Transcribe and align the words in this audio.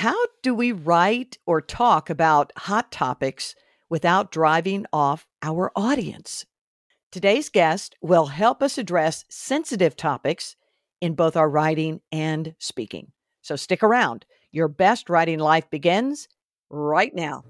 how 0.00 0.16
do 0.42 0.54
we 0.54 0.72
write 0.72 1.36
or 1.44 1.60
talk 1.60 2.08
about 2.08 2.54
hot 2.56 2.90
topics 2.90 3.54
without 3.90 4.32
driving 4.32 4.86
off 4.94 5.26
our 5.42 5.70
audience? 5.76 6.46
Today's 7.12 7.50
guest 7.50 7.96
will 8.00 8.24
help 8.24 8.62
us 8.62 8.78
address 8.78 9.26
sensitive 9.28 9.98
topics 9.98 10.56
in 11.02 11.14
both 11.14 11.36
our 11.36 11.50
writing 11.50 12.00
and 12.10 12.54
speaking. 12.58 13.12
So 13.42 13.56
stick 13.56 13.82
around. 13.82 14.24
Your 14.52 14.68
best 14.68 15.10
writing 15.10 15.38
life 15.38 15.68
begins 15.68 16.28
right 16.70 17.14
now. 17.14 17.44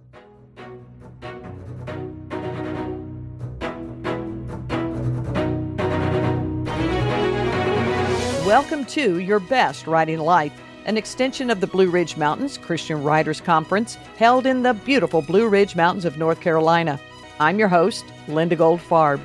Welcome 8.45 8.85
to 8.87 9.21
Your 9.21 9.39
Best 9.39 9.87
Writing 9.87 10.19
Life, 10.19 10.61
an 10.84 10.96
extension 10.96 11.50
of 11.50 11.60
the 11.60 11.66
Blue 11.66 11.90
Ridge 11.90 12.16
Mountains 12.16 12.58
Christian 12.58 13.02
Writers 13.02 13.40
Conference 13.40 13.96
held 14.16 14.46
in 14.46 14.62
the 14.62 14.75
beautiful 14.75 15.22
Blue 15.22 15.48
Ridge 15.48 15.76
Mountains 15.76 16.04
of 16.04 16.18
North 16.18 16.40
Carolina. 16.40 16.98
I'm 17.38 17.58
your 17.58 17.68
host, 17.68 18.04
Linda 18.29 18.57
Goldfarb. 18.57 19.21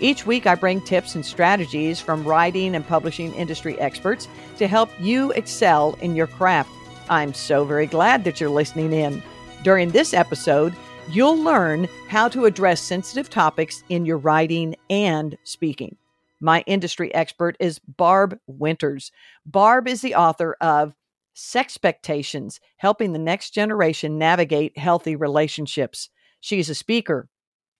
Each 0.00 0.26
week, 0.26 0.46
I 0.46 0.54
bring 0.54 0.80
tips 0.80 1.14
and 1.14 1.24
strategies 1.24 2.00
from 2.00 2.24
writing 2.24 2.74
and 2.74 2.86
publishing 2.86 3.34
industry 3.34 3.78
experts 3.78 4.28
to 4.56 4.66
help 4.66 4.90
you 4.98 5.30
excel 5.32 5.96
in 6.00 6.16
your 6.16 6.26
craft. 6.26 6.70
I'm 7.08 7.34
so 7.34 7.64
very 7.64 7.86
glad 7.86 8.24
that 8.24 8.40
you're 8.40 8.48
listening 8.50 8.92
in. 8.92 9.22
During 9.62 9.90
this 9.90 10.14
episode, 10.14 10.74
you'll 11.10 11.36
learn 11.36 11.88
how 12.08 12.28
to 12.28 12.46
address 12.46 12.80
sensitive 12.80 13.28
topics 13.28 13.82
in 13.88 14.06
your 14.06 14.18
writing 14.18 14.74
and 14.88 15.36
speaking. 15.44 15.96
My 16.40 16.64
industry 16.66 17.14
expert 17.14 17.56
is 17.60 17.78
Barb 17.80 18.38
Winters. 18.46 19.12
Barb 19.44 19.86
is 19.86 20.00
the 20.00 20.14
author 20.14 20.56
of 20.60 20.94
Sexpectations 21.34 22.60
Helping 22.78 23.12
the 23.12 23.18
Next 23.18 23.50
Generation 23.50 24.16
Navigate 24.18 24.78
Healthy 24.78 25.16
Relationships. 25.16 26.08
She's 26.40 26.70
a 26.70 26.74
speaker, 26.74 27.28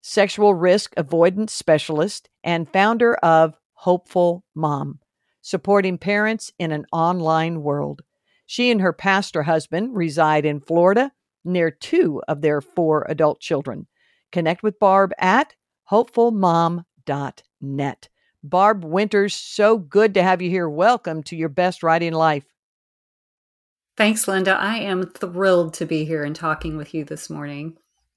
sexual 0.03 0.55
risk 0.55 0.93
avoidance 0.97 1.55
specialist, 1.55 2.29
and 2.45 2.71
founder 2.71 3.15
of 3.17 3.57
Hopeful 3.73 4.45
Mom, 4.55 5.01
supporting 5.41 5.97
parents 5.97 6.53
in 6.59 6.71
an 6.71 6.85
online 6.93 7.63
world. 7.63 8.03
She 8.45 8.71
and 8.71 8.83
her 8.83 8.93
pastor 8.93 9.45
husband 9.45 9.97
reside 9.97 10.45
in 10.45 10.61
Florida 10.61 11.13
near 11.45 11.71
two 11.71 12.21
of 12.29 12.43
their 12.43 12.61
four 12.61 13.07
adult 13.09 13.41
children. 13.41 13.87
Connect 14.33 14.63
with 14.63 14.79
Barb 14.79 15.13
at 15.19 15.55
hopefulmom.net. 15.91 18.09
Barb 18.43 18.85
Winters, 18.85 19.35
so 19.35 19.79
good 19.79 20.15
to 20.15 20.23
have 20.23 20.41
you 20.41 20.51
here. 20.51 20.69
Welcome 20.69 21.23
to 21.25 21.37
your 21.37 21.49
best 21.49 21.83
writing 21.83 22.13
life. 22.13 22.45
Thanks, 23.97 24.27
Linda. 24.27 24.55
I 24.55 24.79
am 24.79 25.07
thrilled 25.07 25.75
to 25.75 25.87
be 25.87 26.05
here 26.05 26.25
and 26.25 26.35
talking 26.35 26.77
with 26.77 26.95
you 26.95 27.05
this 27.05 27.29
morning. 27.29 27.77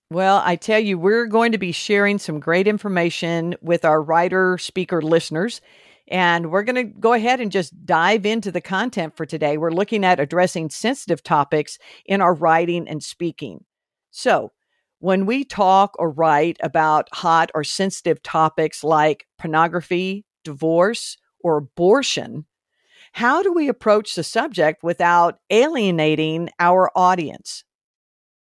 Well, 0.09 0.41
I 0.45 0.55
tell 0.55 0.79
you, 0.79 0.97
we're 0.97 1.25
going 1.25 1.51
to 1.53 1.57
be 1.57 1.71
sharing 1.71 2.19
some 2.19 2.39
great 2.39 2.67
information 2.67 3.55
with 3.61 3.83
our 3.83 4.01
writer 4.01 4.57
speaker 4.57 5.01
listeners. 5.01 5.59
And 6.07 6.51
we're 6.51 6.63
going 6.63 6.75
to 6.75 6.83
go 6.83 7.13
ahead 7.13 7.39
and 7.39 7.51
just 7.51 7.85
dive 7.85 8.25
into 8.25 8.51
the 8.51 8.61
content 8.61 9.17
for 9.17 9.25
today. 9.25 9.57
We're 9.57 9.71
looking 9.71 10.05
at 10.05 10.19
addressing 10.19 10.69
sensitive 10.69 11.23
topics 11.23 11.79
in 12.05 12.21
our 12.21 12.33
writing 12.33 12.87
and 12.87 13.01
speaking. 13.01 13.63
So, 14.11 14.51
when 15.03 15.25
we 15.25 15.43
talk 15.43 15.97
or 15.99 16.09
write 16.09 16.55
about 16.63 17.09
hot 17.11 17.51
or 17.53 17.61
sensitive 17.61 18.23
topics 18.23 18.85
like 18.85 19.27
pornography, 19.37 20.23
divorce, 20.45 21.17
or 21.41 21.57
abortion, 21.57 22.45
how 23.11 23.43
do 23.43 23.51
we 23.51 23.67
approach 23.67 24.15
the 24.15 24.23
subject 24.23 24.81
without 24.81 25.39
alienating 25.49 26.47
our 26.57 26.89
audience? 26.95 27.65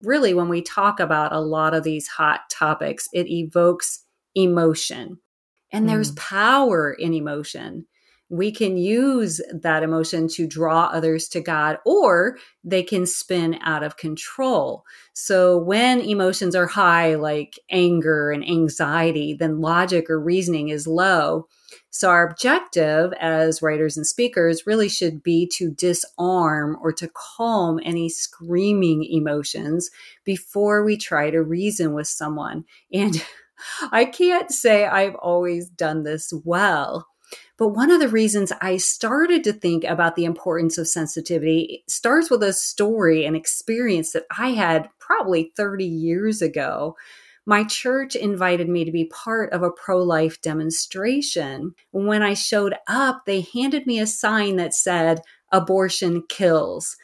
Really, 0.01 0.33
when 0.33 0.47
we 0.47 0.61
talk 0.61 1.01
about 1.01 1.33
a 1.33 1.41
lot 1.41 1.73
of 1.73 1.83
these 1.83 2.07
hot 2.07 2.49
topics, 2.49 3.09
it 3.11 3.27
evokes 3.27 4.05
emotion. 4.33 5.17
And 5.73 5.89
there's 5.89 6.13
mm. 6.13 6.15
power 6.15 6.93
in 6.93 7.13
emotion 7.13 7.85
we 8.29 8.51
can 8.51 8.75
use 8.75 9.39
that 9.53 9.83
emotion 9.83 10.27
to 10.29 10.47
draw 10.47 10.85
others 10.85 11.27
to 11.29 11.41
God, 11.41 11.77
or 11.85 12.37
they 12.63 12.81
can 12.81 13.05
spin 13.05 13.59
out 13.61 13.83
of 13.83 13.97
control. 13.97 14.83
So, 15.13 15.57
when 15.57 16.01
emotions 16.01 16.55
are 16.55 16.65
high, 16.65 17.15
like 17.15 17.59
anger 17.69 18.31
and 18.31 18.43
anxiety, 18.43 19.35
then 19.35 19.61
logic 19.61 20.09
or 20.09 20.19
reasoning 20.19 20.69
is 20.69 20.87
low. 20.87 21.47
So, 21.91 22.09
our 22.09 22.27
objective 22.27 23.13
as 23.19 23.61
writers 23.61 23.95
and 23.95 24.07
speakers 24.07 24.65
really 24.65 24.89
should 24.89 25.21
be 25.21 25.47
to 25.53 25.69
disarm 25.69 26.77
or 26.81 26.91
to 26.93 27.09
calm 27.13 27.79
any 27.83 28.09
screaming 28.09 29.03
emotions 29.03 29.91
before 30.23 30.83
we 30.83 30.97
try 30.97 31.29
to 31.29 31.43
reason 31.43 31.93
with 31.93 32.07
someone. 32.07 32.65
And 32.91 33.23
I 33.91 34.05
can't 34.05 34.51
say 34.51 34.85
I've 34.85 35.15
always 35.15 35.69
done 35.69 36.03
this 36.03 36.33
well 36.43 37.07
but 37.57 37.69
one 37.69 37.91
of 37.91 37.99
the 37.99 38.09
reasons 38.09 38.51
I 38.61 38.77
started 38.77 39.43
to 39.45 39.53
think 39.53 39.83
about 39.83 40.15
the 40.15 40.25
importance 40.25 40.77
of 40.77 40.87
sensitivity 40.87 41.83
starts 41.87 42.29
with 42.29 42.43
a 42.43 42.53
story 42.53 43.25
and 43.25 43.35
experience 43.35 44.11
that 44.11 44.25
I 44.37 44.49
had 44.49 44.89
probably 44.99 45.51
30 45.55 45.85
years 45.85 46.41
ago. 46.41 46.95
My 47.45 47.63
church 47.63 48.15
invited 48.15 48.67
me 48.67 48.85
to 48.85 48.91
be 48.91 49.05
part 49.05 49.53
of 49.53 49.61
a 49.61 49.71
pro 49.71 50.01
life 50.01 50.41
demonstration. 50.41 51.75
When 51.91 52.23
I 52.23 52.33
showed 52.33 52.75
up, 52.87 53.23
they 53.25 53.41
handed 53.41 53.85
me 53.85 53.99
a 53.99 54.07
sign 54.07 54.55
that 54.55 54.73
said, 54.73 55.21
Abortion 55.51 56.23
kills. 56.27 56.97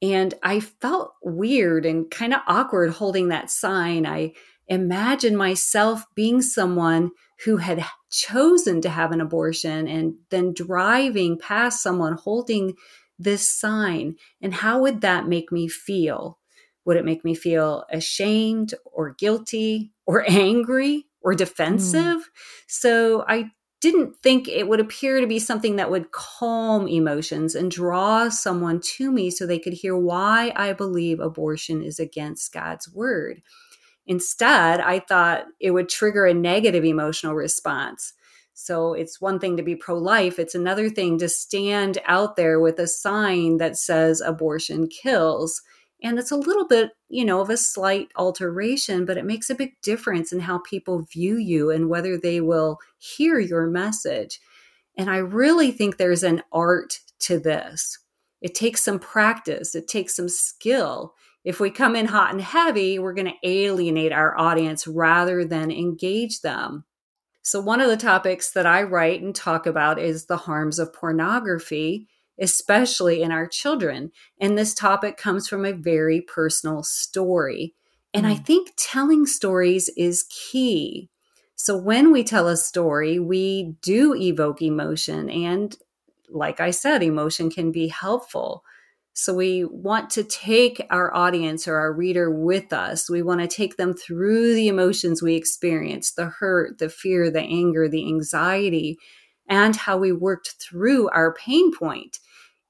And 0.00 0.34
I 0.42 0.60
felt 0.60 1.14
weird 1.22 1.84
and 1.84 2.08
kind 2.10 2.32
of 2.32 2.40
awkward 2.46 2.90
holding 2.90 3.28
that 3.28 3.50
sign. 3.50 4.06
I 4.06 4.34
imagined 4.68 5.36
myself 5.36 6.04
being 6.14 6.42
someone 6.42 7.10
who 7.44 7.56
had 7.56 7.84
chosen 8.10 8.80
to 8.82 8.88
have 8.88 9.12
an 9.12 9.20
abortion 9.20 9.88
and 9.88 10.14
then 10.30 10.52
driving 10.52 11.38
past 11.38 11.82
someone 11.82 12.14
holding 12.14 12.74
this 13.18 13.48
sign. 13.48 14.16
And 14.40 14.54
how 14.54 14.80
would 14.80 15.00
that 15.00 15.26
make 15.26 15.50
me 15.50 15.68
feel? 15.68 16.38
Would 16.84 16.96
it 16.96 17.04
make 17.04 17.24
me 17.24 17.34
feel 17.34 17.84
ashamed 17.90 18.74
or 18.84 19.14
guilty 19.18 19.92
or 20.06 20.24
angry 20.28 21.06
or 21.20 21.34
defensive? 21.34 22.16
Mm. 22.16 22.22
So 22.66 23.24
I 23.28 23.50
didn't 23.80 24.16
think 24.22 24.48
it 24.48 24.66
would 24.66 24.80
appear 24.80 25.20
to 25.20 25.26
be 25.26 25.38
something 25.38 25.76
that 25.76 25.90
would 25.90 26.10
calm 26.10 26.88
emotions 26.88 27.54
and 27.54 27.70
draw 27.70 28.28
someone 28.28 28.80
to 28.80 29.12
me 29.12 29.30
so 29.30 29.46
they 29.46 29.58
could 29.58 29.72
hear 29.72 29.96
why 29.96 30.52
I 30.56 30.72
believe 30.72 31.20
abortion 31.20 31.82
is 31.82 32.00
against 32.00 32.52
God's 32.52 32.92
word. 32.92 33.40
Instead, 34.08 34.80
I 34.80 35.00
thought 35.00 35.44
it 35.60 35.70
would 35.70 35.90
trigger 35.90 36.24
a 36.24 36.32
negative 36.32 36.84
emotional 36.84 37.34
response. 37.34 38.14
So 38.54 38.94
it's 38.94 39.20
one 39.20 39.38
thing 39.38 39.56
to 39.58 39.62
be 39.62 39.76
pro 39.76 39.96
life, 39.96 40.38
it's 40.38 40.54
another 40.54 40.88
thing 40.88 41.18
to 41.18 41.28
stand 41.28 41.98
out 42.06 42.34
there 42.34 42.58
with 42.58 42.80
a 42.80 42.88
sign 42.88 43.58
that 43.58 43.76
says 43.76 44.20
abortion 44.20 44.88
kills. 44.88 45.62
And 46.02 46.18
it's 46.18 46.30
a 46.30 46.36
little 46.36 46.66
bit, 46.66 46.92
you 47.08 47.24
know, 47.24 47.40
of 47.40 47.50
a 47.50 47.56
slight 47.56 48.08
alteration, 48.16 49.04
but 49.04 49.18
it 49.18 49.24
makes 49.26 49.50
a 49.50 49.54
big 49.54 49.74
difference 49.82 50.32
in 50.32 50.40
how 50.40 50.58
people 50.60 51.02
view 51.02 51.36
you 51.36 51.70
and 51.70 51.88
whether 51.88 52.16
they 52.16 52.40
will 52.40 52.78
hear 52.98 53.38
your 53.38 53.66
message. 53.66 54.40
And 54.96 55.10
I 55.10 55.18
really 55.18 55.70
think 55.70 55.96
there's 55.96 56.22
an 56.22 56.42
art 56.50 57.00
to 57.20 57.38
this. 57.38 57.98
It 58.40 58.54
takes 58.54 58.82
some 58.82 58.98
practice, 58.98 59.74
it 59.74 59.86
takes 59.86 60.16
some 60.16 60.28
skill 60.28 61.14
if 61.44 61.60
we 61.60 61.70
come 61.70 61.96
in 61.96 62.06
hot 62.06 62.32
and 62.32 62.40
heavy, 62.40 62.98
we're 62.98 63.14
going 63.14 63.32
to 63.32 63.48
alienate 63.48 64.12
our 64.12 64.36
audience 64.38 64.86
rather 64.86 65.44
than 65.44 65.70
engage 65.70 66.40
them. 66.40 66.84
So, 67.42 67.60
one 67.60 67.80
of 67.80 67.88
the 67.88 67.96
topics 67.96 68.50
that 68.52 68.66
I 68.66 68.82
write 68.82 69.22
and 69.22 69.34
talk 69.34 69.66
about 69.66 69.98
is 69.98 70.26
the 70.26 70.36
harms 70.36 70.78
of 70.78 70.92
pornography, 70.92 72.08
especially 72.38 73.22
in 73.22 73.32
our 73.32 73.46
children. 73.46 74.12
And 74.40 74.58
this 74.58 74.74
topic 74.74 75.16
comes 75.16 75.48
from 75.48 75.64
a 75.64 75.72
very 75.72 76.20
personal 76.20 76.82
story. 76.82 77.74
And 78.12 78.26
mm. 78.26 78.32
I 78.32 78.34
think 78.34 78.72
telling 78.76 79.24
stories 79.24 79.88
is 79.96 80.26
key. 80.28 81.08
So, 81.54 81.76
when 81.76 82.12
we 82.12 82.22
tell 82.24 82.48
a 82.48 82.56
story, 82.56 83.18
we 83.18 83.76
do 83.80 84.14
evoke 84.14 84.60
emotion. 84.60 85.30
And 85.30 85.74
like 86.28 86.60
I 86.60 86.70
said, 86.70 87.02
emotion 87.02 87.50
can 87.50 87.72
be 87.72 87.88
helpful. 87.88 88.62
So 89.20 89.34
we 89.34 89.64
want 89.64 90.10
to 90.10 90.22
take 90.22 90.80
our 90.90 91.12
audience 91.12 91.66
or 91.66 91.74
our 91.74 91.92
reader 91.92 92.30
with 92.30 92.72
us. 92.72 93.10
We 93.10 93.20
want 93.20 93.40
to 93.40 93.48
take 93.48 93.76
them 93.76 93.92
through 93.92 94.54
the 94.54 94.68
emotions 94.68 95.20
we 95.20 95.34
experience 95.34 96.12
the 96.12 96.26
hurt, 96.26 96.78
the 96.78 96.88
fear, 96.88 97.28
the 97.28 97.40
anger, 97.40 97.88
the 97.88 98.06
anxiety, 98.06 98.96
and 99.48 99.74
how 99.74 99.98
we 99.98 100.12
worked 100.12 100.54
through 100.60 101.08
our 101.08 101.34
pain 101.34 101.76
point, 101.76 102.20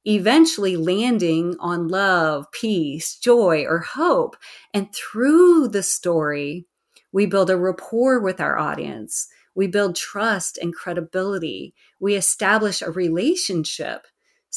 eventually 0.06 0.78
landing 0.78 1.54
on 1.60 1.88
love, 1.88 2.50
peace, 2.50 3.16
joy, 3.16 3.66
or 3.68 3.80
hope. 3.80 4.34
And 4.72 4.90
through 4.94 5.68
the 5.68 5.82
story, 5.82 6.64
we 7.12 7.26
build 7.26 7.50
a 7.50 7.58
rapport 7.58 8.20
with 8.20 8.40
our 8.40 8.56
audience. 8.56 9.28
We 9.54 9.66
build 9.66 9.96
trust 9.96 10.56
and 10.56 10.74
credibility. 10.74 11.74
We 12.00 12.14
establish 12.14 12.80
a 12.80 12.90
relationship 12.90 14.06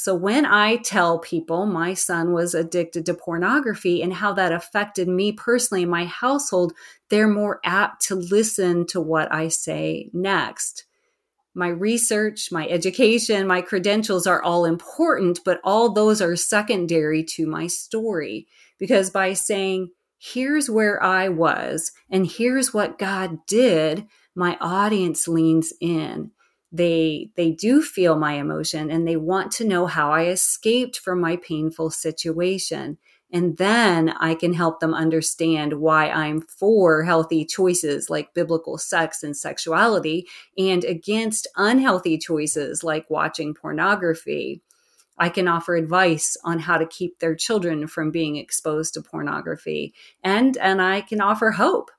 So 0.03 0.15
when 0.15 0.47
I 0.47 0.77
tell 0.77 1.19
people 1.19 1.67
my 1.67 1.93
son 1.93 2.33
was 2.33 2.55
addicted 2.55 3.05
to 3.05 3.13
pornography 3.13 4.01
and 4.01 4.11
how 4.11 4.33
that 4.33 4.51
affected 4.51 5.07
me 5.07 5.31
personally 5.31 5.83
in 5.83 5.91
my 5.91 6.05
household, 6.05 6.73
they're 7.09 7.27
more 7.27 7.59
apt 7.63 8.07
to 8.07 8.15
listen 8.15 8.87
to 8.87 8.99
what 8.99 9.31
I 9.31 9.49
say 9.49 10.09
next. 10.11 10.85
My 11.53 11.67
research, 11.67 12.51
my 12.51 12.67
education, 12.67 13.45
my 13.45 13.61
credentials 13.61 14.25
are 14.25 14.41
all 14.41 14.65
important, 14.65 15.41
but 15.45 15.61
all 15.63 15.93
those 15.93 16.19
are 16.19 16.35
secondary 16.35 17.23
to 17.35 17.45
my 17.45 17.67
story. 17.67 18.47
Because 18.79 19.11
by 19.11 19.33
saying, 19.33 19.91
here's 20.17 20.67
where 20.67 21.01
I 21.03 21.29
was 21.29 21.91
and 22.09 22.25
here's 22.25 22.73
what 22.73 22.97
God 22.97 23.37
did, 23.45 24.07
my 24.33 24.57
audience 24.59 25.27
leans 25.27 25.71
in 25.79 26.31
they 26.71 27.29
they 27.35 27.51
do 27.51 27.81
feel 27.81 28.17
my 28.17 28.33
emotion 28.33 28.89
and 28.89 29.07
they 29.07 29.17
want 29.17 29.51
to 29.51 29.67
know 29.67 29.85
how 29.85 30.11
i 30.11 30.25
escaped 30.25 30.97
from 30.97 31.19
my 31.19 31.35
painful 31.37 31.89
situation. 31.89 32.97
And 33.33 33.57
then 33.57 34.09
i 34.19 34.35
can 34.35 34.53
help 34.53 34.79
them 34.79 34.93
understand 34.93 35.73
why 35.73 36.09
i'm 36.09 36.41
for 36.41 37.03
healthy 37.03 37.45
choices 37.45 38.09
like 38.09 38.33
biblical 38.33 38.77
sex 38.77 39.23
and 39.23 39.35
sexuality 39.35 40.27
and 40.57 40.83
against 40.83 41.47
unhealthy 41.55 42.17
choices 42.17 42.83
like 42.83 43.09
watching 43.09 43.53
pornography. 43.53 44.61
I 45.17 45.29
can 45.29 45.47
offer 45.47 45.75
advice 45.75 46.35
on 46.43 46.59
how 46.59 46.77
to 46.77 46.85
keep 46.85 47.19
their 47.19 47.35
children 47.35 47.87
from 47.87 48.11
being 48.11 48.37
exposed 48.37 48.93
to 48.95 49.01
pornography 49.01 49.93
and 50.23 50.57
and 50.57 50.81
I 50.81 51.01
can 51.01 51.21
offer 51.21 51.51
hope 51.51 51.91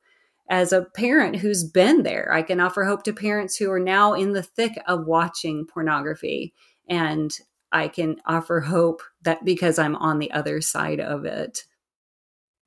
as 0.48 0.72
a 0.72 0.86
parent 0.94 1.36
who's 1.36 1.64
been 1.64 2.02
there. 2.02 2.30
I 2.32 2.42
can 2.42 2.60
offer 2.60 2.84
hope 2.84 3.04
to 3.04 3.12
parents 3.12 3.56
who 3.56 3.70
are 3.70 3.80
now 3.80 4.12
in 4.12 4.32
the 4.32 4.42
thick 4.42 4.72
of 4.86 5.06
watching 5.06 5.66
pornography. 5.66 6.52
And 6.88 7.32
I 7.70 7.88
can 7.88 8.16
offer 8.26 8.60
hope 8.60 9.02
that 9.22 9.44
because 9.44 9.78
I'm 9.78 9.96
on 9.96 10.18
the 10.18 10.30
other 10.32 10.60
side 10.60 11.00
of 11.00 11.24
it. 11.24 11.64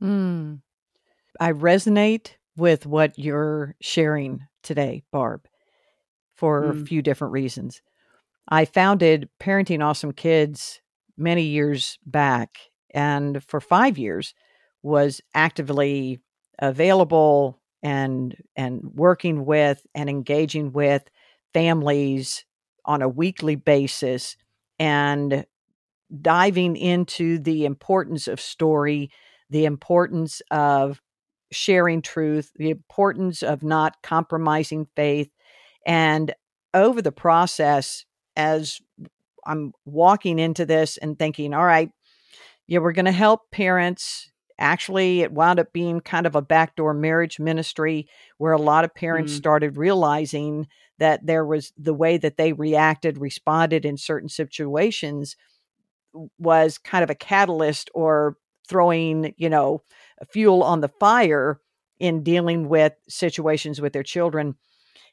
Mm. 0.02 0.62
I 1.40 1.52
resonate 1.52 2.32
with 2.58 2.86
what 2.86 3.18
you're 3.20 3.76
sharing 3.82 4.48
today, 4.64 5.04
Barb, 5.12 5.48
for 6.36 6.64
mm. 6.64 6.82
a 6.82 6.86
few 6.86 7.02
different 7.02 7.34
reasons. 7.34 7.82
I 8.48 8.66
founded 8.66 9.30
Parenting 9.40 9.84
Awesome 9.84 10.12
Kids 10.12 10.82
many 11.18 11.44
years 11.44 11.98
back, 12.06 12.58
and 12.94 13.44
for 13.44 13.60
five 13.60 13.98
years 13.98 14.34
was 14.82 15.22
actively 15.34 16.20
available 16.60 17.60
and 17.86 18.36
and 18.56 18.82
working 18.96 19.46
with 19.46 19.86
and 19.94 20.10
engaging 20.10 20.74
with 20.74 21.04
families 21.54 22.44
on 22.84 23.04
a 23.04 23.08
weekly 23.08 23.56
basis 23.56 24.36
and 24.80 25.46
diving 26.20 26.76
into 26.76 27.38
the 27.38 27.64
importance 27.64 28.28
of 28.28 28.42
story, 28.42 29.12
the 29.52 29.66
importance 29.66 30.42
of 30.50 31.00
sharing 31.52 32.02
truth, 32.02 32.52
the 32.56 32.72
importance 32.72 33.44
of 33.44 33.62
not 33.62 34.02
compromising 34.02 34.88
faith. 34.96 35.30
And 35.86 36.34
over 36.74 37.04
the 37.04 37.12
process, 37.12 38.04
as 38.36 38.82
I'm 39.46 39.74
walking 39.86 40.40
into 40.40 40.66
this 40.66 40.98
and 40.98 41.20
thinking, 41.20 41.54
all 41.54 41.64
right, 41.64 41.92
yeah, 42.66 42.80
we're 42.80 42.94
going 42.94 43.06
to 43.06 43.12
help 43.12 43.52
parents 43.52 44.32
Actually, 44.58 45.22
it 45.22 45.34
wound 45.34 45.60
up 45.60 45.74
being 45.74 46.00
kind 46.00 46.26
of 46.26 46.36
a 46.36 46.42
backdoor 46.42 46.94
marriage 46.94 47.40
ministry 47.40 48.08
where 48.38 48.54
a 48.54 48.62
lot 48.62 48.86
of 48.86 48.96
parents 48.96 49.34
mm. 49.34 49.38
started 49.38 49.78
realizing 49.78 50.68
that 50.98 51.26
there 51.26 51.46
was 51.46 51.74
the 51.78 51.94
way 51.94 52.18
that 52.18 52.38
they 52.38 52.54
reacted, 52.54 53.18
responded 53.18 53.86
in 53.86 53.98
certain 53.98 54.30
situations 54.30 55.36
was 56.40 56.78
kind 56.78 57.04
of 57.04 57.10
a 57.10 57.16
catalyst 57.16 57.90
or 57.94 58.38
throwing, 58.68 59.34
you 59.38 59.50
know, 59.50 59.82
fuel 60.32 60.64
on 60.64 60.82
the 60.82 60.88
fire 60.88 61.60
in 62.00 62.24
dealing 62.24 62.70
with 62.70 62.94
situations 63.08 63.82
with 63.82 63.94
their 63.94 64.04
children. 64.04 64.56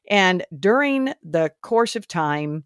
And 0.08 0.44
during 0.56 1.12
the 1.22 1.52
course 1.60 1.96
of 1.96 2.08
time, 2.08 2.64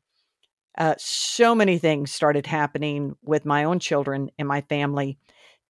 uh, 0.78 0.94
so 0.98 1.54
many 1.54 1.78
things 1.78 2.12
started 2.12 2.46
happening 2.46 3.16
with 3.22 3.46
my 3.46 3.64
own 3.64 3.78
children 3.78 4.30
and 4.38 4.46
my 4.46 4.60
family 4.62 5.18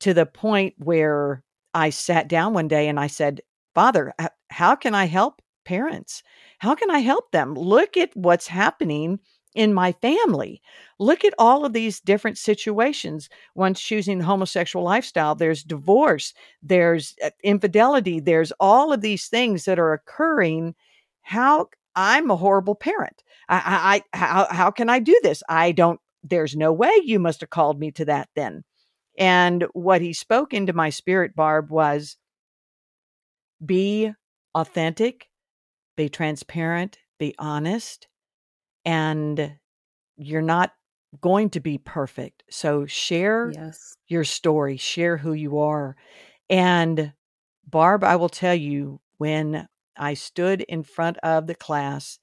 to 0.01 0.15
the 0.15 0.27
point 0.27 0.75
where 0.79 1.43
I 1.75 1.91
sat 1.91 2.29
down 2.29 2.55
one 2.55 2.69
day 2.69 2.89
and 2.89 2.99
I 2.99 3.07
said, 3.07 3.41
Father, 3.75 4.13
how 4.51 4.75
can 4.75 4.95
I 4.95 5.07
help 5.07 5.43
parents? 5.65 6.23
How 6.59 6.75
can 6.75 6.91
I 6.91 7.01
help 7.01 7.31
them? 7.33 7.55
Look 7.55 7.97
at 7.97 8.11
what's 8.15 8.47
happening 8.47 9.19
in 9.55 9.73
my 9.73 9.93
family. 9.93 10.61
Look 10.99 11.25
at 11.25 11.35
all 11.39 11.65
of 11.65 11.73
these 11.73 12.01
different 12.01 12.39
situations. 12.39 13.29
One's 13.55 13.81
choosing 13.81 14.19
the 14.19 14.25
homosexual 14.25 14.85
lifestyle, 14.85 15.35
there's 15.35 15.65
divorce, 15.65 16.35
there's 16.63 17.15
uh, 17.25 17.31
infidelity, 17.43 18.21
there's 18.21 18.53
all 18.61 18.93
of 18.93 19.01
these 19.01 19.29
things 19.29 19.65
that 19.65 19.79
are 19.79 19.95
occurring. 19.95 20.75
How 21.23 21.69
I'm 21.97 22.31
a 22.31 22.37
horrible 22.37 22.75
parent. 22.75 23.23
I, 23.49 24.03
I, 24.13 24.17
how, 24.17 24.47
how 24.51 24.71
can 24.71 24.91
I 24.91 24.99
do 24.99 25.19
this? 25.23 25.43
I 25.49 25.73
don't, 25.73 25.99
there's 26.23 26.55
no 26.55 26.73
way 26.73 26.93
you 27.05 27.19
must 27.19 27.41
have 27.41 27.51
called 27.51 27.81
me 27.81 27.91
to 27.93 28.05
that 28.05 28.29
then. 28.37 28.63
And 29.19 29.65
what 29.73 30.01
he 30.01 30.13
spoke 30.13 30.53
into 30.53 30.73
my 30.73 30.91
spirit, 30.91 31.35
Barb, 31.35 31.71
was 31.71 32.17
be 33.65 34.13
authentic, 34.55 35.29
be 35.97 36.09
transparent, 36.09 36.99
be 37.19 37.35
honest, 37.39 38.09
and 38.85 39.57
you're 40.17 40.43
not 40.43 40.73
going 41.21 41.51
to 41.51 41.61
be 41.61 41.79
perfect. 41.79 42.45
So 42.51 42.87
share 42.87 43.51
yes. 43.55 43.95
your 44.09 44.25
story, 44.25 44.77
share 44.77 45.17
who 45.17 45.33
you 45.33 45.59
are. 45.59 45.97
And 46.51 47.13
Barb, 47.67 48.05
I 48.05 48.17
will 48.17 48.29
tell 48.29 48.55
you, 48.55 49.01
when 49.19 49.67
I 49.97 50.15
stood 50.15 50.61
in 50.63 50.83
front 50.83 51.17
of 51.19 51.47
the 51.47 51.55
class 51.55 52.19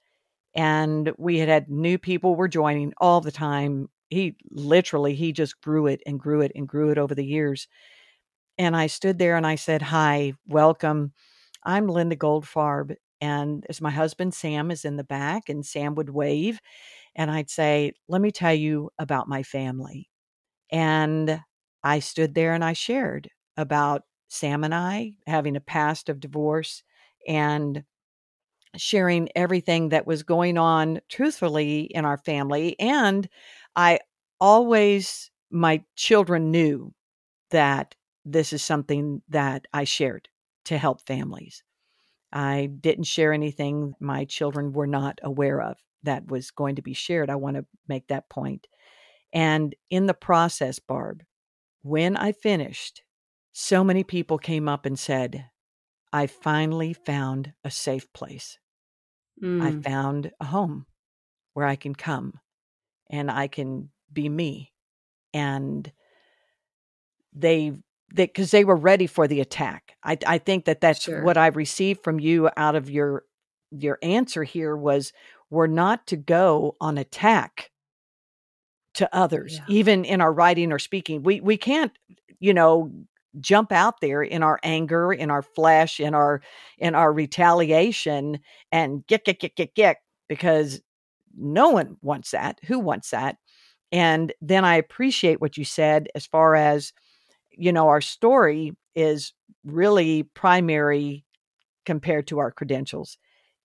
and 0.53 1.11
we 1.17 1.39
had 1.39 1.49
had 1.49 1.69
new 1.69 1.97
people 1.97 2.35
were 2.35 2.47
joining 2.47 2.93
all 2.97 3.19
the 3.21 3.31
time 3.31 3.89
he 4.13 4.35
literally 4.51 5.15
he 5.15 5.33
just 5.33 5.61
grew 5.61 5.87
it 5.87 6.01
and 6.05 6.19
grew 6.19 6.41
it 6.41 6.51
and 6.55 6.67
grew 6.67 6.91
it 6.91 6.97
over 6.99 7.15
the 7.15 7.25
years. 7.25 7.67
And 8.57 8.75
i 8.75 8.87
stood 8.87 9.17
there 9.19 9.35
and 9.37 9.47
i 9.47 9.55
said 9.55 9.81
hi 9.81 10.33
welcome. 10.47 11.13
I'm 11.63 11.87
linda 11.87 12.15
goldfarb 12.15 12.95
and 13.21 13.65
as 13.69 13.81
my 13.81 13.91
husband 13.91 14.33
sam 14.33 14.71
is 14.71 14.85
in 14.85 14.97
the 14.97 15.03
back 15.03 15.49
and 15.49 15.65
sam 15.65 15.95
would 15.95 16.09
wave 16.09 16.59
and 17.15 17.31
i'd 17.31 17.49
say 17.51 17.93
let 18.09 18.21
me 18.21 18.31
tell 18.31 18.53
you 18.53 18.91
about 18.99 19.27
my 19.29 19.43
family 19.43 20.09
and 20.71 21.41
i 21.83 21.99
stood 21.99 22.35
there 22.35 22.53
and 22.53 22.63
i 22.65 22.73
shared 22.73 23.29
about 23.57 24.03
sam 24.29 24.63
and 24.63 24.75
i 24.75 25.13
having 25.27 25.55
a 25.55 25.61
past 25.61 26.09
of 26.09 26.19
divorce 26.19 26.83
and 27.27 27.83
sharing 28.75 29.29
everything 29.35 29.89
that 29.89 30.07
was 30.07 30.23
going 30.23 30.57
on 30.57 30.99
truthfully 31.09 31.81
in 31.81 32.05
our 32.05 32.17
family 32.17 32.75
and 32.79 33.29
I 33.75 33.99
always, 34.39 35.31
my 35.51 35.83
children 35.95 36.51
knew 36.51 36.93
that 37.51 37.95
this 38.25 38.53
is 38.53 38.63
something 38.63 39.21
that 39.29 39.65
I 39.73 39.83
shared 39.83 40.29
to 40.65 40.77
help 40.77 41.01
families. 41.01 41.63
I 42.31 42.69
didn't 42.79 43.05
share 43.05 43.33
anything 43.33 43.93
my 43.99 44.25
children 44.25 44.73
were 44.73 44.87
not 44.87 45.19
aware 45.23 45.61
of 45.61 45.77
that 46.03 46.27
was 46.27 46.51
going 46.51 46.75
to 46.75 46.81
be 46.81 46.93
shared. 46.93 47.29
I 47.29 47.35
want 47.35 47.57
to 47.57 47.65
make 47.87 48.07
that 48.07 48.29
point. 48.29 48.67
And 49.31 49.75
in 49.89 50.07
the 50.07 50.13
process, 50.13 50.79
Barb, 50.79 51.23
when 51.81 52.17
I 52.17 52.31
finished, 52.31 53.03
so 53.51 53.83
many 53.83 54.03
people 54.03 54.37
came 54.37 54.67
up 54.67 54.85
and 54.85 54.97
said, 54.97 55.45
I 56.11 56.27
finally 56.27 56.93
found 56.93 57.53
a 57.63 57.71
safe 57.71 58.11
place. 58.13 58.57
Mm. 59.41 59.61
I 59.61 59.81
found 59.81 60.31
a 60.39 60.45
home 60.45 60.85
where 61.53 61.65
I 61.65 61.75
can 61.75 61.95
come 61.95 62.39
and 63.13 63.29
I 63.29 63.47
can 63.47 63.89
be 64.11 64.27
me. 64.27 64.73
And 65.35 65.89
they 67.31 67.73
they 68.13 68.25
because 68.25 68.51
they 68.51 68.65
were 68.65 68.75
ready 68.75 69.07
for 69.07 69.27
the 69.27 69.39
attack. 69.39 69.95
I 70.03 70.17
I 70.25 70.37
think 70.39 70.65
that 70.65 70.81
that's 70.81 71.03
sure. 71.03 71.23
what 71.23 71.37
I 71.37 71.47
received 71.47 72.03
from 72.03 72.19
you 72.19 72.49
out 72.57 72.75
of 72.75 72.89
your 72.89 73.23
your 73.71 73.99
answer 74.01 74.43
here 74.43 74.75
was 74.75 75.13
we're 75.49 75.67
not 75.67 76.07
to 76.07 76.17
go 76.17 76.75
on 76.81 76.97
attack 76.97 77.71
to 78.95 79.15
others, 79.15 79.55
yeah. 79.55 79.65
even 79.67 80.05
in 80.05 80.19
our 80.19 80.33
writing 80.33 80.71
or 80.71 80.79
speaking. 80.79 81.21
We 81.21 81.39
we 81.39 81.57
can't, 81.57 81.91
you 82.39 82.53
know, 82.53 82.91
jump 83.39 83.71
out 83.71 84.01
there 84.01 84.23
in 84.23 84.41
our 84.41 84.59
anger, 84.63 85.13
in 85.13 85.29
our 85.29 85.43
flesh, 85.43 85.99
in 85.99 86.15
our 86.15 86.41
in 86.79 86.95
our 86.95 87.13
retaliation 87.13 88.39
and 88.71 89.05
get 89.05 89.23
get 89.23 89.39
get 89.39 89.55
get 89.55 89.75
get 89.75 89.97
because 90.27 90.81
no 91.37 91.69
one 91.69 91.97
wants 92.01 92.31
that. 92.31 92.59
Who 92.65 92.79
wants 92.79 93.11
that? 93.11 93.37
And 93.91 94.33
then 94.41 94.65
I 94.65 94.75
appreciate 94.75 95.39
what 95.39 95.57
you 95.57 95.65
said 95.65 96.07
as 96.15 96.25
far 96.25 96.55
as, 96.55 96.93
you 97.51 97.71
know, 97.71 97.87
our 97.89 98.01
story 98.01 98.75
is 98.95 99.33
really 99.63 100.23
primary 100.23 101.25
compared 101.85 102.27
to 102.27 102.39
our 102.39 102.51
credentials 102.51 103.17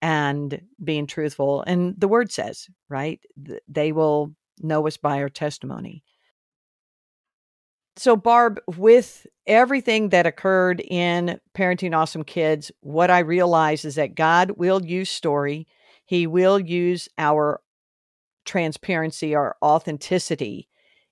and 0.02 0.60
being 0.82 1.06
truthful. 1.06 1.64
And 1.66 1.94
the 1.98 2.08
word 2.08 2.30
says, 2.30 2.68
right? 2.88 3.20
They 3.68 3.92
will 3.92 4.34
know 4.60 4.87
us 4.87 4.96
by 4.96 5.20
our 5.22 5.28
testimony. 5.28 6.02
So, 7.96 8.14
Barb, 8.14 8.60
with 8.76 9.26
everything 9.46 10.10
that 10.10 10.26
occurred 10.26 10.80
in 10.80 11.40
Parenting 11.56 11.96
Awesome 11.96 12.22
Kids, 12.22 12.70
what 12.80 13.10
I 13.10 13.20
realize 13.20 13.84
is 13.84 13.96
that 13.96 14.14
God 14.14 14.52
will 14.52 14.84
use 14.84 15.10
story. 15.10 15.66
He 16.09 16.27
will 16.27 16.59
use 16.59 17.07
our 17.19 17.61
transparency, 18.47 19.35
our 19.35 19.57
authenticity. 19.62 20.71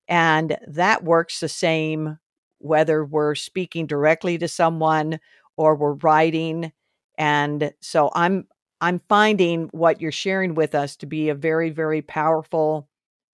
And 0.08 0.56
that 0.66 1.04
works 1.04 1.38
the 1.38 1.50
same 1.50 2.18
whether 2.60 3.04
we're 3.04 3.34
speaking 3.34 3.86
directly 3.86 4.38
to 4.38 4.48
someone 4.48 5.20
or 5.58 5.76
we're 5.76 5.92
writing. 5.92 6.72
And 7.18 7.74
so 7.82 8.10
I'm 8.14 8.48
I'm 8.80 9.00
finding 9.06 9.68
what 9.72 10.00
you're 10.00 10.12
sharing 10.12 10.54
with 10.54 10.74
us 10.74 10.96
to 10.96 11.06
be 11.06 11.28
a 11.28 11.34
very, 11.34 11.68
very 11.68 12.00
powerful 12.00 12.88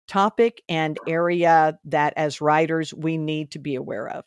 topic 0.08 0.62
and 0.68 0.98
area 1.06 1.78
that 1.84 2.12
as 2.16 2.40
writers 2.40 2.92
we 2.92 3.16
need 3.16 3.52
to 3.52 3.60
be 3.60 3.76
aware 3.76 4.08
of. 4.08 4.24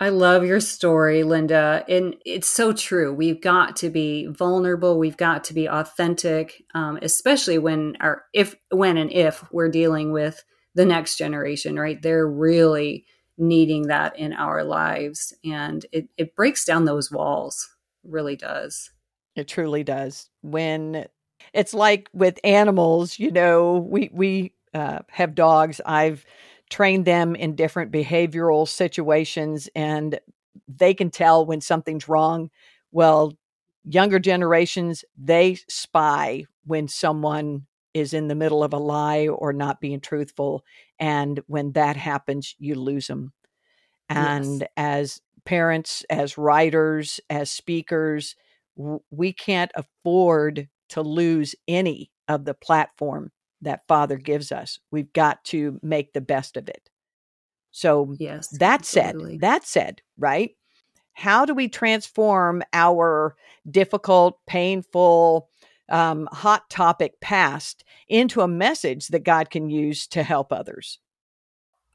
I 0.00 0.10
love 0.10 0.44
your 0.44 0.60
story, 0.60 1.24
Linda. 1.24 1.84
And 1.88 2.16
it's 2.24 2.48
so 2.48 2.72
true. 2.72 3.12
We've 3.12 3.40
got 3.40 3.76
to 3.76 3.90
be 3.90 4.26
vulnerable. 4.26 4.98
We've 4.98 5.16
got 5.16 5.42
to 5.44 5.54
be 5.54 5.68
authentic, 5.68 6.64
um, 6.74 6.98
especially 7.02 7.58
when 7.58 7.96
our, 8.00 8.24
if, 8.32 8.54
when 8.70 8.96
and 8.96 9.12
if 9.12 9.44
we're 9.52 9.70
dealing 9.70 10.12
with 10.12 10.44
the 10.74 10.84
next 10.84 11.16
generation, 11.16 11.78
right? 11.78 12.00
They're 12.00 12.28
really 12.28 13.06
needing 13.36 13.88
that 13.88 14.16
in 14.16 14.32
our 14.32 14.62
lives. 14.62 15.34
And 15.44 15.84
it, 15.90 16.08
it 16.16 16.36
breaks 16.36 16.64
down 16.64 16.84
those 16.84 17.10
walls, 17.10 17.68
really 18.04 18.36
does. 18.36 18.90
It 19.34 19.48
truly 19.48 19.82
does. 19.82 20.30
When 20.42 21.06
it's 21.52 21.74
like 21.74 22.08
with 22.12 22.38
animals, 22.44 23.18
you 23.18 23.32
know, 23.32 23.78
we, 23.78 24.10
we, 24.12 24.52
uh, 24.74 25.00
have 25.08 25.34
dogs. 25.34 25.80
I've 25.84 26.24
trained 26.70 27.04
them 27.04 27.34
in 27.34 27.54
different 27.56 27.92
behavioral 27.92 28.66
situations 28.68 29.68
and 29.74 30.18
they 30.68 30.94
can 30.94 31.10
tell 31.10 31.46
when 31.46 31.60
something's 31.60 32.08
wrong. 32.08 32.50
Well, 32.92 33.34
younger 33.84 34.18
generations, 34.18 35.04
they 35.16 35.58
spy 35.68 36.44
when 36.64 36.88
someone 36.88 37.66
is 37.94 38.12
in 38.12 38.28
the 38.28 38.34
middle 38.34 38.62
of 38.62 38.72
a 38.72 38.78
lie 38.78 39.28
or 39.28 39.52
not 39.52 39.80
being 39.80 40.00
truthful. 40.00 40.64
And 40.98 41.40
when 41.46 41.72
that 41.72 41.96
happens, 41.96 42.54
you 42.58 42.74
lose 42.74 43.06
them. 43.06 43.32
And 44.08 44.60
yes. 44.60 44.70
as 44.76 45.20
parents, 45.44 46.04
as 46.10 46.38
writers, 46.38 47.20
as 47.30 47.50
speakers, 47.50 48.36
w- 48.76 49.00
we 49.10 49.32
can't 49.32 49.72
afford 49.74 50.68
to 50.90 51.02
lose 51.02 51.54
any 51.66 52.10
of 52.26 52.44
the 52.44 52.54
platform 52.54 53.30
that 53.62 53.86
Father 53.88 54.16
gives 54.16 54.52
us. 54.52 54.78
We've 54.90 55.12
got 55.12 55.44
to 55.46 55.78
make 55.82 56.12
the 56.12 56.20
best 56.20 56.56
of 56.56 56.68
it. 56.68 56.90
So, 57.70 58.14
yes, 58.18 58.48
that 58.58 58.84
said, 58.84 59.12
totally. 59.12 59.38
that 59.38 59.64
said, 59.64 60.02
right? 60.16 60.50
How 61.12 61.44
do 61.44 61.54
we 61.54 61.68
transform 61.68 62.62
our 62.72 63.36
difficult, 63.68 64.38
painful, 64.46 65.48
um, 65.88 66.28
hot 66.32 66.70
topic 66.70 67.20
past 67.20 67.84
into 68.08 68.40
a 68.40 68.48
message 68.48 69.08
that 69.08 69.24
God 69.24 69.50
can 69.50 69.68
use 69.70 70.06
to 70.08 70.22
help 70.22 70.52
others? 70.52 70.98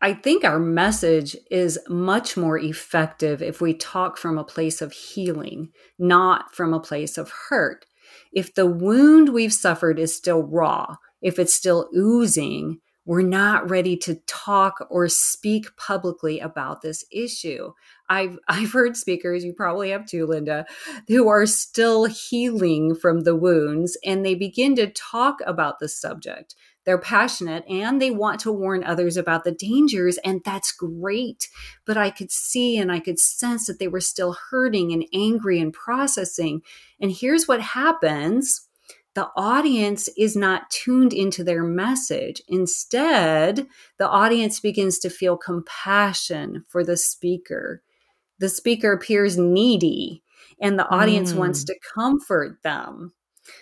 I 0.02 0.14
think 0.14 0.44
our 0.44 0.60
message 0.60 1.38
is 1.50 1.80
much 1.88 2.36
more 2.36 2.58
effective 2.58 3.42
if 3.42 3.62
we 3.62 3.74
talk 3.74 4.18
from 4.18 4.38
a 4.38 4.44
place 4.44 4.82
of 4.82 4.92
healing, 4.92 5.70
not 5.98 6.54
from 6.54 6.74
a 6.74 6.80
place 6.82 7.18
of 7.18 7.32
hurt. 7.48 7.86
If 8.34 8.54
the 8.54 8.66
wound 8.66 9.30
we've 9.30 9.54
suffered 9.54 10.00
is 10.00 10.14
still 10.14 10.44
raw, 10.44 10.98
if 11.24 11.40
it's 11.40 11.56
still 11.56 11.90
oozing, 11.96 12.80
we're 13.06 13.22
not 13.22 13.70
ready 13.70 13.98
to 13.98 14.16
talk 14.28 14.88
or 14.90 15.10
speak 15.10 15.76
publicly 15.76 16.40
about 16.40 16.82
this 16.82 17.04
issue. 17.12 17.74
I've 18.10 18.38
I've 18.48 18.72
heard 18.72 18.96
speakers, 18.96 19.44
you 19.44 19.54
probably 19.54 19.90
have 19.90 20.06
too, 20.06 20.26
Linda, 20.26 20.66
who 21.08 21.28
are 21.28 21.46
still 21.46 22.06
healing 22.06 22.96
from 22.96 23.22
the 23.22 23.36
wounds 23.36 23.98
and 24.06 24.26
they 24.26 24.36
begin 24.36 24.76
to 24.76 24.92
talk 24.92 25.40
about 25.46 25.80
the 25.80 25.90
subject. 25.90 26.56
They're 26.86 27.00
passionate 27.00 27.64
and 27.70 28.02
they 28.02 28.12
want 28.12 28.42
to 28.42 28.52
warn 28.52 28.84
others 28.84 29.16
about 29.16 29.46
the 29.46 29.54
dangers, 29.54 30.18
and 30.18 30.42
that's 30.44 30.74
great. 30.74 31.48
But 31.86 31.96
I 31.96 32.10
could 32.10 32.30
see 32.30 32.78
and 32.78 32.92
I 32.92 33.00
could 33.00 33.20
sense 33.20 33.68
that 33.68 33.80
they 33.80 33.88
were 33.88 34.02
still 34.02 34.36
hurting 34.52 34.92
and 34.92 35.06
angry 35.14 35.62
and 35.62 35.72
processing. 35.72 36.62
And 37.00 37.10
here's 37.10 37.48
what 37.48 37.62
happens 37.62 38.68
the 39.16 39.30
audience 39.36 40.10
is 40.18 40.36
not 40.36 40.70
tuned 40.70 41.14
into 41.14 41.44
their 41.44 41.64
message. 41.64 42.42
Instead, 42.48 43.68
the 44.00 44.08
audience 44.08 44.60
begins 44.60 44.98
to 45.00 45.10
feel 45.10 45.38
compassion 45.38 46.66
for 46.68 46.84
the 46.84 46.98
speaker. 46.98 47.82
The 48.40 48.50
speaker 48.50 48.92
appears 48.92 49.38
needy, 49.38 50.24
and 50.60 50.80
the 50.80 50.90
audience 50.90 51.34
mm. 51.34 51.38
wants 51.38 51.64
to 51.66 51.76
comfort 51.94 52.58
them. 52.64 53.14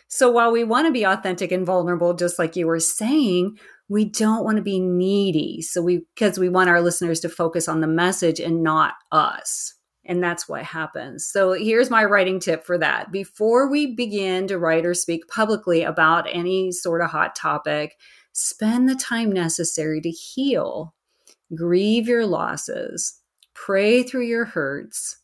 So 0.07 0.29
while 0.29 0.51
we 0.51 0.63
want 0.63 0.87
to 0.87 0.93
be 0.93 1.05
authentic 1.05 1.51
and 1.51 1.65
vulnerable, 1.65 2.13
just 2.13 2.39
like 2.39 2.55
you 2.55 2.67
were 2.67 2.79
saying, 2.79 3.57
we 3.89 4.05
don't 4.05 4.45
want 4.45 4.55
to 4.57 4.63
be 4.63 4.79
needy. 4.79 5.61
So 5.61 5.81
we, 5.81 6.05
because 6.15 6.39
we 6.39 6.47
want 6.47 6.69
our 6.69 6.81
listeners 6.81 7.19
to 7.21 7.29
focus 7.29 7.67
on 7.67 7.81
the 7.81 7.87
message 7.87 8.39
and 8.39 8.63
not 8.63 8.93
us. 9.11 9.73
And 10.05 10.23
that's 10.23 10.49
what 10.49 10.63
happens. 10.63 11.27
So 11.27 11.53
here's 11.53 11.91
my 11.91 12.03
writing 12.03 12.39
tip 12.39 12.65
for 12.65 12.77
that. 12.79 13.11
Before 13.11 13.69
we 13.69 13.93
begin 13.93 14.47
to 14.47 14.57
write 14.57 14.85
or 14.85 14.93
speak 14.93 15.27
publicly 15.27 15.83
about 15.83 16.25
any 16.29 16.71
sort 16.71 17.01
of 17.01 17.11
hot 17.11 17.35
topic, 17.35 17.97
spend 18.33 18.89
the 18.89 18.95
time 18.95 19.31
necessary 19.31 20.01
to 20.01 20.09
heal, 20.09 20.95
grieve 21.53 22.07
your 22.07 22.25
losses, 22.25 23.19
pray 23.53 24.01
through 24.01 24.25
your 24.25 24.45
hurts, 24.45 25.17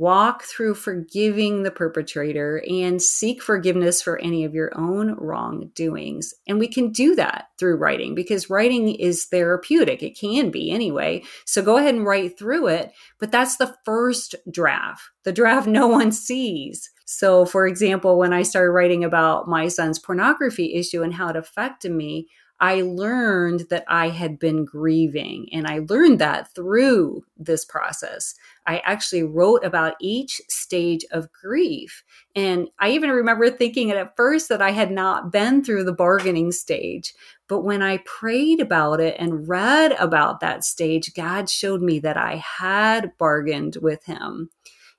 walk 0.00 0.44
through 0.44 0.74
forgiving 0.74 1.62
the 1.62 1.70
perpetrator 1.70 2.64
and 2.66 3.02
seek 3.02 3.42
forgiveness 3.42 4.00
for 4.00 4.18
any 4.20 4.46
of 4.46 4.54
your 4.54 4.72
own 4.74 5.14
wrongdoings. 5.18 6.32
And 6.48 6.58
we 6.58 6.68
can 6.68 6.90
do 6.90 7.14
that 7.16 7.48
through 7.58 7.76
writing 7.76 8.14
because 8.14 8.48
writing 8.48 8.94
is 8.94 9.26
therapeutic. 9.26 10.02
It 10.02 10.18
can 10.18 10.50
be 10.50 10.70
anyway. 10.70 11.22
So 11.44 11.60
go 11.60 11.76
ahead 11.76 11.94
and 11.94 12.06
write 12.06 12.38
through 12.38 12.68
it. 12.68 12.92
But 13.18 13.30
that's 13.30 13.58
the 13.58 13.76
first 13.84 14.34
draft, 14.50 15.02
the 15.24 15.32
draft 15.32 15.68
no 15.68 15.86
one 15.86 16.12
sees. 16.12 16.90
So, 17.04 17.44
for 17.44 17.66
example, 17.66 18.18
when 18.18 18.32
I 18.32 18.42
started 18.42 18.70
writing 18.70 19.04
about 19.04 19.48
my 19.48 19.68
son's 19.68 19.98
pornography 19.98 20.74
issue 20.76 21.02
and 21.02 21.12
how 21.12 21.28
it 21.28 21.36
affected 21.36 21.92
me, 21.92 22.28
I 22.60 22.82
learned 22.82 23.66
that 23.70 23.84
I 23.88 24.10
had 24.10 24.38
been 24.38 24.66
grieving. 24.66 25.48
And 25.50 25.66
I 25.66 25.80
learned 25.88 26.18
that 26.18 26.54
through 26.54 27.24
this 27.38 27.64
process. 27.64 28.34
I 28.66 28.82
actually 28.84 29.22
wrote 29.22 29.64
about 29.64 29.94
each 29.98 30.42
stage 30.48 31.04
of 31.10 31.32
grief. 31.32 32.04
And 32.36 32.68
I 32.78 32.90
even 32.90 33.10
remember 33.10 33.50
thinking 33.50 33.90
at 33.90 34.14
first 34.14 34.50
that 34.50 34.60
I 34.60 34.72
had 34.72 34.90
not 34.90 35.32
been 35.32 35.64
through 35.64 35.84
the 35.84 35.92
bargaining 35.92 36.52
stage. 36.52 37.14
But 37.48 37.62
when 37.62 37.82
I 37.82 37.98
prayed 38.04 38.60
about 38.60 39.00
it 39.00 39.16
and 39.18 39.48
read 39.48 39.92
about 39.92 40.40
that 40.40 40.62
stage, 40.62 41.14
God 41.14 41.48
showed 41.48 41.80
me 41.80 41.98
that 42.00 42.18
I 42.18 42.36
had 42.36 43.16
bargained 43.18 43.78
with 43.80 44.04
Him. 44.04 44.50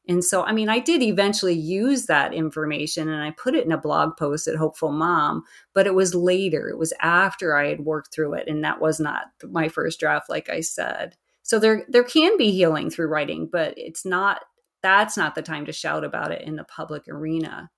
And 0.07 0.23
so, 0.23 0.43
I 0.43 0.51
mean, 0.51 0.67
I 0.67 0.79
did 0.79 1.03
eventually 1.03 1.53
use 1.53 2.07
that 2.07 2.33
information 2.33 3.07
and 3.07 3.23
I 3.23 3.31
put 3.31 3.53
it 3.53 3.65
in 3.65 3.71
a 3.71 3.77
blog 3.77 4.17
post 4.17 4.47
at 4.47 4.55
Hopeful 4.55 4.91
Mom, 4.91 5.43
but 5.73 5.85
it 5.85 5.93
was 5.93 6.15
later. 6.15 6.69
It 6.69 6.77
was 6.77 6.93
after 7.01 7.55
I 7.55 7.67
had 7.67 7.81
worked 7.81 8.13
through 8.13 8.33
it. 8.33 8.47
And 8.47 8.63
that 8.63 8.81
was 8.81 8.99
not 8.99 9.25
my 9.49 9.69
first 9.69 9.99
draft, 9.99 10.29
like 10.29 10.49
I 10.49 10.61
said. 10.61 11.15
So 11.43 11.59
there, 11.59 11.85
there 11.87 12.03
can 12.03 12.35
be 12.37 12.51
healing 12.51 12.89
through 12.89 13.07
writing, 13.07 13.47
but 13.51 13.73
it's 13.77 14.03
not, 14.03 14.41
that's 14.81 15.17
not 15.17 15.35
the 15.35 15.43
time 15.43 15.65
to 15.67 15.71
shout 15.71 16.03
about 16.03 16.31
it 16.31 16.41
in 16.41 16.55
the 16.55 16.63
public 16.63 17.07
arena. 17.07 17.69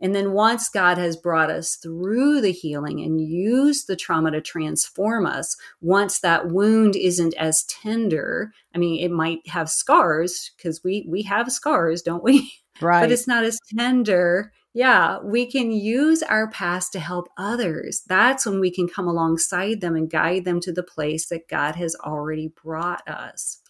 And 0.00 0.14
then 0.14 0.32
once 0.32 0.68
God 0.68 0.96
has 0.98 1.16
brought 1.16 1.50
us 1.50 1.76
through 1.76 2.40
the 2.40 2.52
healing 2.52 3.00
and 3.00 3.20
used 3.20 3.86
the 3.86 3.96
trauma 3.96 4.30
to 4.30 4.40
transform 4.40 5.26
us, 5.26 5.56
once 5.80 6.20
that 6.20 6.48
wound 6.48 6.94
isn't 6.94 7.34
as 7.34 7.64
tender, 7.64 8.52
I 8.74 8.78
mean, 8.78 9.02
it 9.04 9.10
might 9.10 9.46
have 9.48 9.68
scars 9.68 10.52
because 10.56 10.82
we 10.84 11.06
we 11.08 11.22
have 11.22 11.50
scars, 11.50 12.02
don't 12.02 12.24
we? 12.24 12.52
Right. 12.80 13.00
but 13.00 13.10
it's 13.10 13.26
not 13.26 13.42
as 13.42 13.58
tender. 13.76 14.52
Yeah, 14.72 15.18
we 15.24 15.50
can 15.50 15.72
use 15.72 16.22
our 16.22 16.48
past 16.48 16.92
to 16.92 17.00
help 17.00 17.28
others. 17.36 18.02
That's 18.06 18.46
when 18.46 18.60
we 18.60 18.70
can 18.70 18.86
come 18.86 19.08
alongside 19.08 19.80
them 19.80 19.96
and 19.96 20.08
guide 20.08 20.44
them 20.44 20.60
to 20.60 20.72
the 20.72 20.84
place 20.84 21.28
that 21.30 21.48
God 21.48 21.74
has 21.74 21.96
already 21.96 22.52
brought 22.62 23.02
us. 23.08 23.60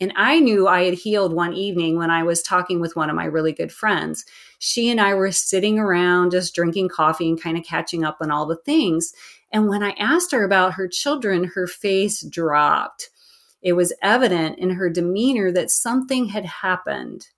And 0.00 0.12
I 0.14 0.40
knew 0.40 0.68
I 0.68 0.84
had 0.84 0.94
healed 0.94 1.32
one 1.32 1.54
evening 1.54 1.96
when 1.96 2.10
I 2.10 2.22
was 2.22 2.42
talking 2.42 2.80
with 2.80 2.96
one 2.96 3.08
of 3.08 3.16
my 3.16 3.24
really 3.24 3.52
good 3.52 3.72
friends. 3.72 4.26
She 4.58 4.90
and 4.90 5.00
I 5.00 5.14
were 5.14 5.32
sitting 5.32 5.78
around 5.78 6.32
just 6.32 6.54
drinking 6.54 6.90
coffee 6.90 7.28
and 7.28 7.40
kind 7.40 7.56
of 7.56 7.64
catching 7.64 8.04
up 8.04 8.18
on 8.20 8.30
all 8.30 8.46
the 8.46 8.56
things. 8.56 9.14
And 9.52 9.68
when 9.68 9.82
I 9.82 9.90
asked 9.92 10.32
her 10.32 10.44
about 10.44 10.74
her 10.74 10.86
children, 10.86 11.44
her 11.54 11.66
face 11.66 12.20
dropped. 12.20 13.08
It 13.62 13.72
was 13.72 13.92
evident 14.02 14.58
in 14.58 14.70
her 14.70 14.90
demeanor 14.90 15.50
that 15.52 15.70
something 15.70 16.26
had 16.26 16.44
happened. 16.44 17.28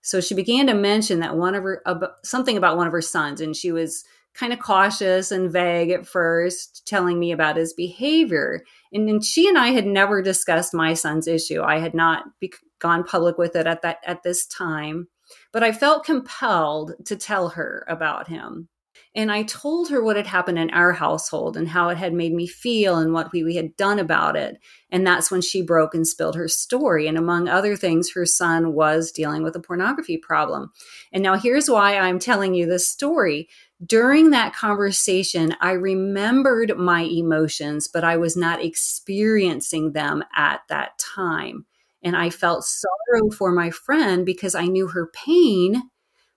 So 0.00 0.20
she 0.20 0.34
began 0.34 0.68
to 0.68 0.74
mention 0.74 1.20
that 1.20 1.36
one 1.36 1.54
of 1.54 1.64
her, 1.64 1.82
something 2.22 2.56
about 2.56 2.76
one 2.76 2.86
of 2.86 2.92
her 2.92 3.02
sons, 3.02 3.40
and 3.40 3.54
she 3.54 3.72
was 3.72 4.04
kind 4.36 4.52
of 4.52 4.58
cautious 4.58 5.30
and 5.32 5.50
vague 5.50 5.90
at 5.90 6.06
first, 6.06 6.86
telling 6.86 7.18
me 7.18 7.32
about 7.32 7.56
his 7.56 7.72
behavior. 7.72 8.62
And 8.92 9.08
then 9.08 9.20
she 9.20 9.48
and 9.48 9.56
I 9.56 9.68
had 9.68 9.86
never 9.86 10.22
discussed 10.22 10.74
my 10.74 10.94
son's 10.94 11.26
issue. 11.26 11.62
I 11.62 11.78
had 11.78 11.94
not 11.94 12.24
be- 12.38 12.52
gone 12.78 13.04
public 13.04 13.38
with 13.38 13.56
it 13.56 13.66
at 13.66 13.82
that 13.82 13.98
at 14.04 14.22
this 14.22 14.46
time, 14.46 15.08
but 15.52 15.62
I 15.62 15.72
felt 15.72 16.04
compelled 16.04 16.92
to 17.06 17.16
tell 17.16 17.50
her 17.50 17.84
about 17.88 18.28
him. 18.28 18.68
And 19.14 19.32
I 19.32 19.44
told 19.44 19.88
her 19.88 20.02
what 20.02 20.16
had 20.16 20.26
happened 20.26 20.58
in 20.58 20.70
our 20.70 20.92
household 20.92 21.56
and 21.56 21.66
how 21.66 21.88
it 21.88 21.96
had 21.96 22.12
made 22.12 22.34
me 22.34 22.46
feel 22.46 22.98
and 22.98 23.14
what 23.14 23.32
we, 23.32 23.42
we 23.44 23.56
had 23.56 23.74
done 23.76 23.98
about 23.98 24.36
it. 24.36 24.58
And 24.90 25.06
that's 25.06 25.30
when 25.30 25.40
she 25.40 25.62
broke 25.62 25.94
and 25.94 26.06
spilled 26.06 26.36
her 26.36 26.48
story. 26.48 27.06
And 27.06 27.16
among 27.16 27.48
other 27.48 27.76
things, 27.76 28.12
her 28.12 28.26
son 28.26 28.74
was 28.74 29.10
dealing 29.10 29.42
with 29.42 29.56
a 29.56 29.60
pornography 29.60 30.18
problem. 30.18 30.70
And 31.12 31.22
now 31.22 31.36
here's 31.36 31.70
why 31.70 31.96
I'm 31.96 32.18
telling 32.18 32.54
you 32.54 32.66
this 32.66 32.88
story. 32.88 33.48
During 33.84 34.30
that 34.30 34.54
conversation, 34.54 35.54
I 35.60 35.72
remembered 35.72 36.78
my 36.78 37.02
emotions, 37.02 37.88
but 37.88 38.04
I 38.04 38.16
was 38.16 38.36
not 38.36 38.64
experiencing 38.64 39.92
them 39.92 40.24
at 40.34 40.62
that 40.68 40.98
time. 40.98 41.66
And 42.02 42.16
I 42.16 42.30
felt 42.30 42.64
sorrow 42.64 43.30
for 43.36 43.52
my 43.52 43.70
friend 43.70 44.24
because 44.24 44.54
I 44.54 44.66
knew 44.66 44.88
her 44.88 45.08
pain 45.08 45.82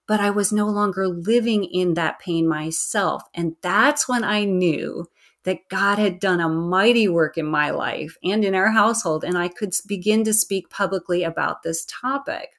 but 0.10 0.20
I 0.20 0.32
was 0.32 0.52
no 0.52 0.66
longer 0.66 1.08
living 1.08 1.64
in 1.64 1.94
that 1.94 2.18
pain 2.18 2.48
myself. 2.48 3.22
And 3.36 3.56
that's 3.62 4.10
when 4.10 4.24
I 4.24 4.44
knew 4.44 5.06
that 5.44 5.70
God 5.70 6.00
had 6.00 6.20
done 6.20 6.40
a 6.40 6.50
mighty 6.50 7.08
work 7.08 7.38
in 7.38 7.46
my 7.46 7.70
life 7.70 8.18
and 8.24 8.44
in 8.44 8.56
our 8.56 8.72
household, 8.72 9.24
and 9.24 9.38
I 9.38 9.50
could 9.50 9.72
begin 9.86 10.24
to 10.24 10.34
speak 10.34 10.72
publicly 10.72 11.24
about 11.24 11.62
this 11.62 11.86
topic 11.86 12.59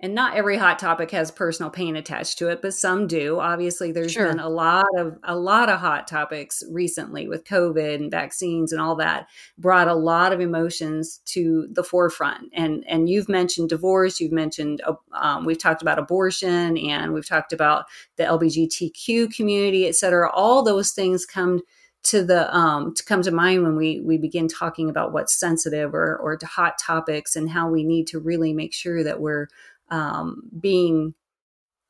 and 0.00 0.14
not 0.14 0.36
every 0.36 0.56
hot 0.56 0.78
topic 0.78 1.10
has 1.12 1.30
personal 1.30 1.70
pain 1.70 1.96
attached 1.96 2.38
to 2.38 2.48
it 2.48 2.60
but 2.60 2.74
some 2.74 3.06
do. 3.06 3.38
Obviously 3.40 3.92
there's 3.92 4.12
sure. 4.12 4.28
been 4.28 4.40
a 4.40 4.48
lot 4.48 4.86
of 4.96 5.16
a 5.24 5.36
lot 5.36 5.68
of 5.68 5.78
hot 5.80 6.06
topics 6.08 6.62
recently 6.70 7.28
with 7.28 7.44
covid 7.44 7.96
and 7.96 8.10
vaccines 8.10 8.72
and 8.72 8.80
all 8.80 8.96
that 8.96 9.28
brought 9.58 9.88
a 9.88 9.94
lot 9.94 10.32
of 10.32 10.40
emotions 10.40 11.20
to 11.24 11.68
the 11.72 11.84
forefront. 11.84 12.50
And 12.52 12.84
and 12.88 13.08
you've 13.08 13.28
mentioned 13.28 13.68
divorce 13.68 14.20
you've 14.20 14.32
mentioned 14.32 14.82
uh, 14.86 14.94
um, 15.12 15.44
we've 15.44 15.58
talked 15.58 15.82
about 15.82 15.98
abortion 15.98 16.76
and 16.76 17.12
we've 17.12 17.28
talked 17.28 17.52
about 17.52 17.84
the 18.16 18.24
lgbtq 18.24 19.34
community 19.34 19.86
et 19.86 19.94
cetera. 19.94 20.30
All 20.30 20.62
those 20.62 20.90
things 20.90 21.24
come 21.24 21.60
to 22.04 22.22
the 22.22 22.54
um, 22.54 22.94
to 22.94 23.02
come 23.02 23.22
to 23.22 23.30
mind 23.30 23.62
when 23.62 23.76
we 23.76 24.00
we 24.00 24.18
begin 24.18 24.46
talking 24.46 24.90
about 24.90 25.12
what's 25.12 25.34
sensitive 25.34 25.94
or 25.94 26.16
or 26.18 26.36
to 26.36 26.46
hot 26.46 26.74
topics 26.78 27.34
and 27.34 27.50
how 27.50 27.68
we 27.68 27.82
need 27.82 28.06
to 28.08 28.20
really 28.20 28.52
make 28.52 28.74
sure 28.74 29.02
that 29.02 29.20
we're 29.20 29.48
um, 29.90 30.42
being 30.60 31.14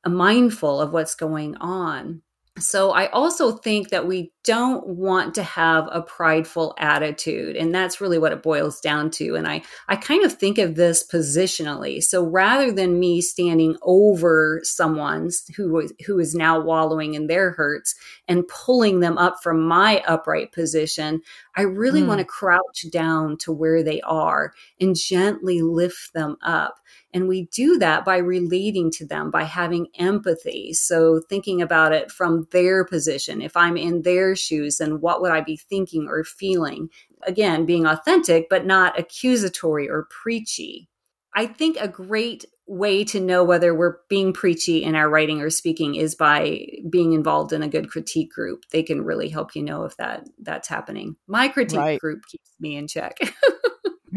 mindful 0.07 0.81
of 0.81 0.91
what's 0.91 1.15
going 1.15 1.55
on. 1.57 2.21
So 2.59 2.91
I 2.91 3.07
also 3.07 3.53
think 3.53 3.89
that 3.89 4.07
we 4.07 4.31
don't 4.45 4.87
want 4.87 5.35
to 5.35 5.43
have 5.43 5.87
a 5.91 6.01
prideful 6.01 6.73
attitude 6.77 7.55
and 7.55 7.73
that's 7.73 7.99
really 7.99 8.17
what 8.17 8.31
it 8.31 8.43
boils 8.43 8.79
down 8.79 9.09
to 9.09 9.35
and 9.35 9.47
I 9.47 9.63
I 9.87 9.95
kind 9.95 10.23
of 10.23 10.33
think 10.33 10.57
of 10.57 10.75
this 10.75 11.05
positionally. 11.05 12.03
So 12.03 12.23
rather 12.23 12.71
than 12.71 12.99
me 12.99 13.21
standing 13.21 13.77
over 13.81 14.61
someone's 14.63 15.45
who 15.55 15.89
who 16.05 16.19
is 16.19 16.35
now 16.35 16.59
wallowing 16.59 17.15
in 17.15 17.27
their 17.27 17.51
hurts 17.51 17.95
and 18.27 18.47
pulling 18.47 18.99
them 18.99 19.17
up 19.17 19.37
from 19.41 19.67
my 19.67 20.03
upright 20.07 20.51
position, 20.51 21.21
I 21.55 21.61
really 21.63 22.01
mm. 22.01 22.07
want 22.07 22.19
to 22.19 22.25
crouch 22.25 22.85
down 22.91 23.37
to 23.39 23.51
where 23.51 23.83
they 23.83 24.01
are 24.01 24.53
and 24.79 24.95
gently 24.95 25.61
lift 25.61 26.13
them 26.13 26.37
up. 26.41 26.75
And 27.13 27.29
we 27.29 27.47
do 27.53 27.77
that 27.77 28.03
by 28.03 28.17
relating 28.17 28.91
to 28.91 29.05
them, 29.05 29.31
by 29.31 29.43
having 29.43 29.87
empathy. 29.97 30.73
So, 30.73 31.21
thinking 31.29 31.61
about 31.61 31.93
it 31.93 32.11
from 32.11 32.47
their 32.51 32.83
position. 32.83 33.41
If 33.41 33.55
I'm 33.55 33.77
in 33.77 34.01
their 34.01 34.34
shoes, 34.35 34.77
then 34.77 35.01
what 35.01 35.21
would 35.21 35.31
I 35.31 35.41
be 35.41 35.57
thinking 35.57 36.07
or 36.07 36.23
feeling? 36.23 36.89
Again, 37.23 37.65
being 37.65 37.85
authentic, 37.85 38.47
but 38.49 38.65
not 38.65 38.99
accusatory 38.99 39.89
or 39.89 40.07
preachy. 40.09 40.89
I 41.33 41.47
think 41.47 41.77
a 41.79 41.87
great 41.87 42.45
way 42.67 43.03
to 43.03 43.19
know 43.19 43.43
whether 43.43 43.75
we're 43.75 43.97
being 44.09 44.33
preachy 44.33 44.83
in 44.83 44.95
our 44.95 45.09
writing 45.09 45.41
or 45.41 45.49
speaking 45.49 45.95
is 45.95 46.15
by 46.15 46.67
being 46.89 47.13
involved 47.13 47.53
in 47.53 47.61
a 47.61 47.67
good 47.67 47.89
critique 47.89 48.31
group. 48.31 48.63
They 48.71 48.81
can 48.81 49.03
really 49.03 49.29
help 49.29 49.55
you 49.55 49.61
know 49.61 49.83
if 49.83 49.97
that 49.97 50.27
that's 50.41 50.67
happening. 50.67 51.15
My 51.27 51.47
critique 51.47 51.77
right. 51.77 51.99
group 51.99 52.23
keeps 52.27 52.49
me 52.59 52.75
in 52.75 52.87
check. 52.87 53.17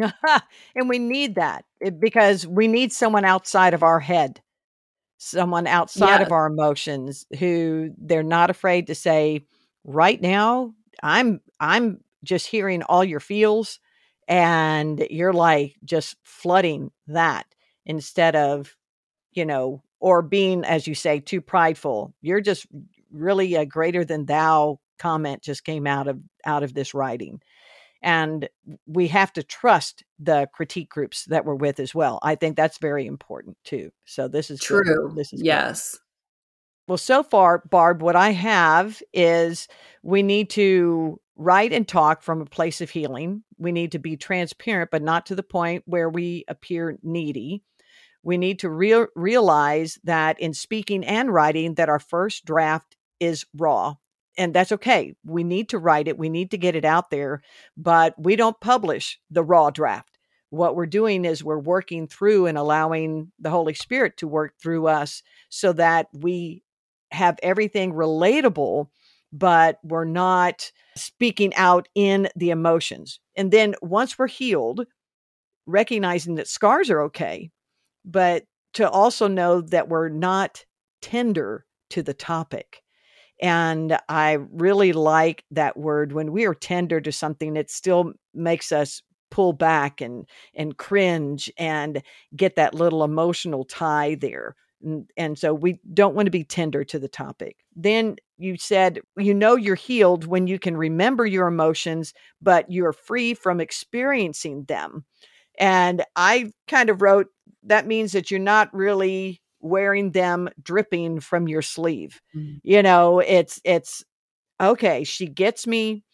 and 0.74 0.88
we 0.88 0.98
need 0.98 1.34
that 1.34 1.64
eh, 1.82 1.90
because 1.90 2.46
we 2.46 2.68
need 2.68 2.92
someone 2.92 3.24
outside 3.24 3.74
of 3.74 3.82
our 3.82 4.00
head, 4.00 4.40
someone 5.18 5.66
outside 5.66 6.20
yeah. 6.20 6.26
of 6.26 6.32
our 6.32 6.46
emotions 6.46 7.26
who 7.38 7.90
they're 7.98 8.22
not 8.22 8.50
afraid 8.50 8.86
to 8.86 8.94
say, 8.94 9.44
right 9.84 10.20
now, 10.20 10.74
I'm 11.02 11.40
I'm 11.60 12.02
just 12.24 12.46
hearing 12.46 12.82
all 12.82 13.04
your 13.04 13.20
feels 13.20 13.80
and 14.26 15.06
you're 15.10 15.32
like 15.32 15.76
just 15.84 16.16
flooding 16.24 16.90
that 17.06 17.46
instead 17.86 18.36
of, 18.36 18.76
you 19.32 19.46
know, 19.46 19.82
or 20.00 20.22
being, 20.22 20.64
as 20.64 20.86
you 20.86 20.94
say, 20.94 21.20
too 21.20 21.40
prideful. 21.40 22.14
You're 22.20 22.40
just 22.40 22.66
really 23.10 23.54
a 23.54 23.64
greater 23.64 24.04
than 24.04 24.26
thou 24.26 24.80
comment 24.98 25.42
just 25.42 25.64
came 25.64 25.86
out 25.86 26.08
of 26.08 26.18
out 26.44 26.62
of 26.62 26.74
this 26.74 26.92
writing 26.92 27.40
and 28.02 28.48
we 28.86 29.08
have 29.08 29.32
to 29.32 29.42
trust 29.42 30.04
the 30.18 30.48
critique 30.52 30.90
groups 30.90 31.24
that 31.26 31.44
we're 31.44 31.54
with 31.54 31.80
as 31.80 31.94
well 31.94 32.18
i 32.22 32.34
think 32.34 32.56
that's 32.56 32.78
very 32.78 33.06
important 33.06 33.56
too 33.64 33.90
so 34.04 34.28
this 34.28 34.50
is 34.50 34.60
true 34.60 34.82
good. 34.82 35.16
this 35.16 35.32
is 35.32 35.42
yes. 35.42 35.96
Well 36.88 36.98
so 36.98 37.22
far 37.22 37.62
barb 37.70 38.02
what 38.02 38.16
i 38.16 38.30
have 38.30 39.00
is 39.12 39.68
we 40.02 40.22
need 40.22 40.50
to 40.50 41.20
write 41.36 41.72
and 41.72 41.86
talk 41.86 42.22
from 42.22 42.40
a 42.40 42.46
place 42.46 42.80
of 42.80 42.90
healing 42.90 43.44
we 43.58 43.70
need 43.70 43.92
to 43.92 43.98
be 43.98 44.16
transparent 44.16 44.90
but 44.90 45.02
not 45.02 45.26
to 45.26 45.36
the 45.36 45.42
point 45.42 45.82
where 45.86 46.08
we 46.08 46.44
appear 46.48 46.98
needy 47.02 47.62
we 48.24 48.36
need 48.36 48.58
to 48.58 48.68
real, 48.68 49.06
realize 49.14 49.98
that 50.04 50.40
in 50.40 50.52
speaking 50.52 51.04
and 51.04 51.32
writing 51.32 51.74
that 51.74 51.88
our 51.88 52.00
first 52.00 52.44
draft 52.44 52.96
is 53.20 53.46
raw 53.56 53.94
and 54.38 54.54
that's 54.54 54.72
okay. 54.72 55.14
We 55.24 55.42
need 55.42 55.68
to 55.70 55.78
write 55.78 56.08
it, 56.08 56.16
we 56.16 56.28
need 56.28 56.52
to 56.52 56.58
get 56.58 56.76
it 56.76 56.84
out 56.84 57.10
there, 57.10 57.42
but 57.76 58.14
we 58.16 58.36
don't 58.36 58.58
publish 58.60 59.18
the 59.30 59.42
raw 59.42 59.70
draft. 59.70 60.16
What 60.50 60.76
we're 60.76 60.86
doing 60.86 61.24
is 61.24 61.44
we're 61.44 61.58
working 61.58 62.06
through 62.06 62.46
and 62.46 62.56
allowing 62.56 63.32
the 63.38 63.50
Holy 63.50 63.74
Spirit 63.74 64.16
to 64.18 64.28
work 64.28 64.54
through 64.62 64.86
us 64.86 65.22
so 65.50 65.72
that 65.74 66.06
we 66.14 66.62
have 67.12 67.38
everything 67.42 67.92
relatable, 67.92 68.88
but 69.32 69.78
we're 69.82 70.04
not 70.04 70.70
speaking 70.96 71.54
out 71.54 71.88
in 71.94 72.28
the 72.36 72.50
emotions. 72.50 73.20
And 73.36 73.50
then 73.50 73.74
once 73.82 74.18
we're 74.18 74.28
healed, 74.28 74.86
recognizing 75.66 76.36
that 76.36 76.48
scars 76.48 76.90
are 76.90 77.02
okay, 77.02 77.50
but 78.04 78.44
to 78.74 78.88
also 78.88 79.28
know 79.28 79.60
that 79.60 79.88
we're 79.88 80.08
not 80.08 80.64
tender 81.02 81.66
to 81.90 82.02
the 82.02 82.14
topic 82.14 82.82
and 83.40 83.98
I 84.08 84.34
really 84.52 84.92
like 84.92 85.44
that 85.52 85.76
word. 85.76 86.12
When 86.12 86.32
we 86.32 86.44
are 86.46 86.54
tender 86.54 87.00
to 87.00 87.12
something, 87.12 87.56
it 87.56 87.70
still 87.70 88.12
makes 88.34 88.72
us 88.72 89.02
pull 89.30 89.52
back 89.52 90.00
and 90.00 90.26
and 90.54 90.76
cringe 90.76 91.52
and 91.58 92.02
get 92.34 92.56
that 92.56 92.74
little 92.74 93.04
emotional 93.04 93.64
tie 93.64 94.16
there. 94.16 94.56
And, 94.82 95.10
and 95.16 95.38
so 95.38 95.52
we 95.54 95.80
don't 95.92 96.14
want 96.14 96.26
to 96.26 96.30
be 96.30 96.44
tender 96.44 96.84
to 96.84 96.98
the 96.98 97.08
topic. 97.08 97.56
Then 97.74 98.16
you 98.36 98.56
said 98.56 99.00
you 99.16 99.34
know 99.34 99.56
you're 99.56 99.74
healed 99.74 100.26
when 100.26 100.46
you 100.46 100.58
can 100.58 100.76
remember 100.76 101.26
your 101.26 101.48
emotions, 101.48 102.14
but 102.40 102.70
you're 102.70 102.92
free 102.92 103.34
from 103.34 103.60
experiencing 103.60 104.64
them. 104.64 105.04
And 105.58 106.04
I 106.14 106.52
kind 106.68 106.88
of 106.90 107.02
wrote 107.02 107.26
that 107.64 107.86
means 107.86 108.12
that 108.12 108.30
you're 108.30 108.40
not 108.40 108.72
really 108.72 109.40
wearing 109.60 110.12
them 110.12 110.48
dripping 110.62 111.20
from 111.20 111.48
your 111.48 111.62
sleeve. 111.62 112.20
Mm. 112.34 112.60
You 112.62 112.82
know, 112.82 113.18
it's 113.20 113.60
it's 113.64 114.04
okay, 114.60 115.04
she 115.04 115.26
gets 115.26 115.66
me. 115.66 116.04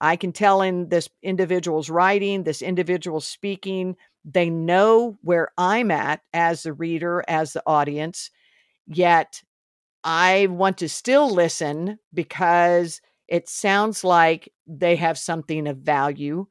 I 0.00 0.16
can 0.16 0.32
tell 0.32 0.60
in 0.60 0.88
this 0.90 1.08
individual's 1.22 1.88
writing, 1.88 2.44
this 2.44 2.60
individual 2.60 3.20
speaking, 3.20 3.96
they 4.26 4.50
know 4.50 5.16
where 5.22 5.52
I'm 5.56 5.92
at 5.92 6.20
as 6.34 6.64
the 6.64 6.72
reader, 6.72 7.24
as 7.28 7.52
the 7.52 7.62
audience, 7.64 8.30
yet 8.86 9.40
I 10.02 10.48
want 10.50 10.78
to 10.78 10.88
still 10.88 11.32
listen 11.32 11.98
because 12.12 13.00
it 13.28 13.48
sounds 13.48 14.02
like 14.02 14.52
they 14.66 14.96
have 14.96 15.16
something 15.16 15.68
of 15.68 15.78
value. 15.78 16.46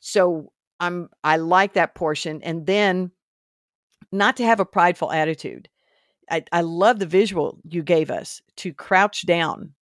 So 0.00 0.52
I'm 0.80 1.10
I 1.22 1.36
like 1.36 1.74
that 1.74 1.94
portion 1.94 2.42
and 2.42 2.66
then 2.66 3.10
not 4.10 4.38
to 4.38 4.44
have 4.44 4.60
a 4.60 4.64
prideful 4.64 5.12
attitude. 5.12 5.68
I, 6.30 6.44
I 6.52 6.62
love 6.62 6.98
the 6.98 7.06
visual 7.06 7.58
you 7.64 7.82
gave 7.82 8.10
us 8.10 8.40
to 8.56 8.72
crouch 8.72 9.26
down. 9.26 9.74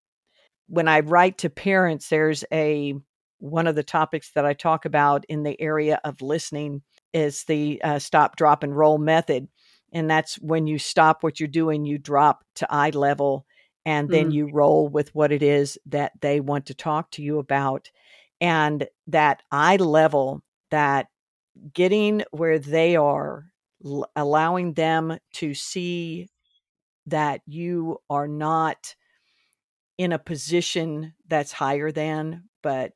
When 0.69 0.89
I 0.89 1.01
write 1.01 1.39
to 1.39 1.51
parents, 1.51 2.09
there's 2.09 2.45
a 2.53 2.95
one 3.39 3.67
of 3.67 3.75
the 3.75 3.83
topics 3.83 4.31
that 4.35 4.47
I 4.47 4.55
talk 4.55 4.87
about 4.87 5.27
in 5.29 5.43
the 5.43 5.61
area 5.61 6.01
of 6.05 6.23
listening 6.23 6.83
is 7.15 7.45
the 7.45 7.81
uh, 7.83 7.99
stop, 7.99 8.37
drop, 8.37 8.63
and 8.63 8.77
roll 8.77 8.99
method. 8.99 9.49
And 9.93 10.11
that's 10.11 10.35
when 10.37 10.67
you 10.67 10.79
stop 10.79 11.23
what 11.23 11.41
you're 11.41 11.49
doing, 11.49 11.87
you 11.87 11.97
drop 11.97 12.45
to 12.57 12.67
eye 12.69 12.91
level 12.91 13.47
and 13.87 14.09
then 14.09 14.31
mm. 14.31 14.35
you 14.35 14.51
roll 14.53 14.89
with 14.89 15.15
what 15.15 15.31
it 15.31 15.43
is 15.43 15.79
that 15.87 16.13
they 16.21 16.41
want 16.41 16.67
to 16.67 16.75
talk 16.75 17.11
to 17.13 17.23
you 17.23 17.39
about 17.39 17.91
and 18.41 18.87
that 19.07 19.43
eye 19.53 19.77
level 19.77 20.43
that 20.71 21.07
getting 21.73 22.25
where 22.31 22.59
they 22.59 22.97
are 22.97 23.47
l- 23.85 24.11
allowing 24.17 24.73
them 24.73 25.17
to 25.35 25.55
see 25.55 26.29
that 27.07 27.43
you 27.47 27.99
are 28.09 28.27
not 28.27 28.95
in 29.99 30.13
a 30.13 30.19
position 30.19 31.13
that's 31.29 31.53
higher 31.53 31.93
than 31.93 32.45
but 32.63 32.93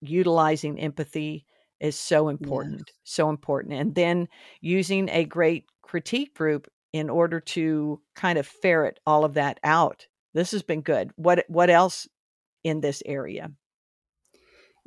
utilizing 0.00 0.80
empathy 0.80 1.44
is 1.80 1.98
so 1.98 2.28
important 2.28 2.84
yes. 2.86 2.96
so 3.04 3.30
important 3.30 3.74
and 3.74 3.94
then 3.94 4.28
using 4.60 5.08
a 5.10 5.24
great 5.24 5.64
critique 5.82 6.34
group 6.34 6.68
in 6.92 7.08
order 7.08 7.40
to 7.40 8.00
kind 8.14 8.38
of 8.38 8.46
ferret 8.46 8.98
all 9.06 9.24
of 9.24 9.34
that 9.34 9.58
out 9.64 10.06
this 10.34 10.52
has 10.52 10.62
been 10.62 10.82
good. 10.82 11.10
What 11.16 11.44
what 11.48 11.70
else 11.70 12.08
in 12.62 12.80
this 12.80 13.02
area? 13.04 13.50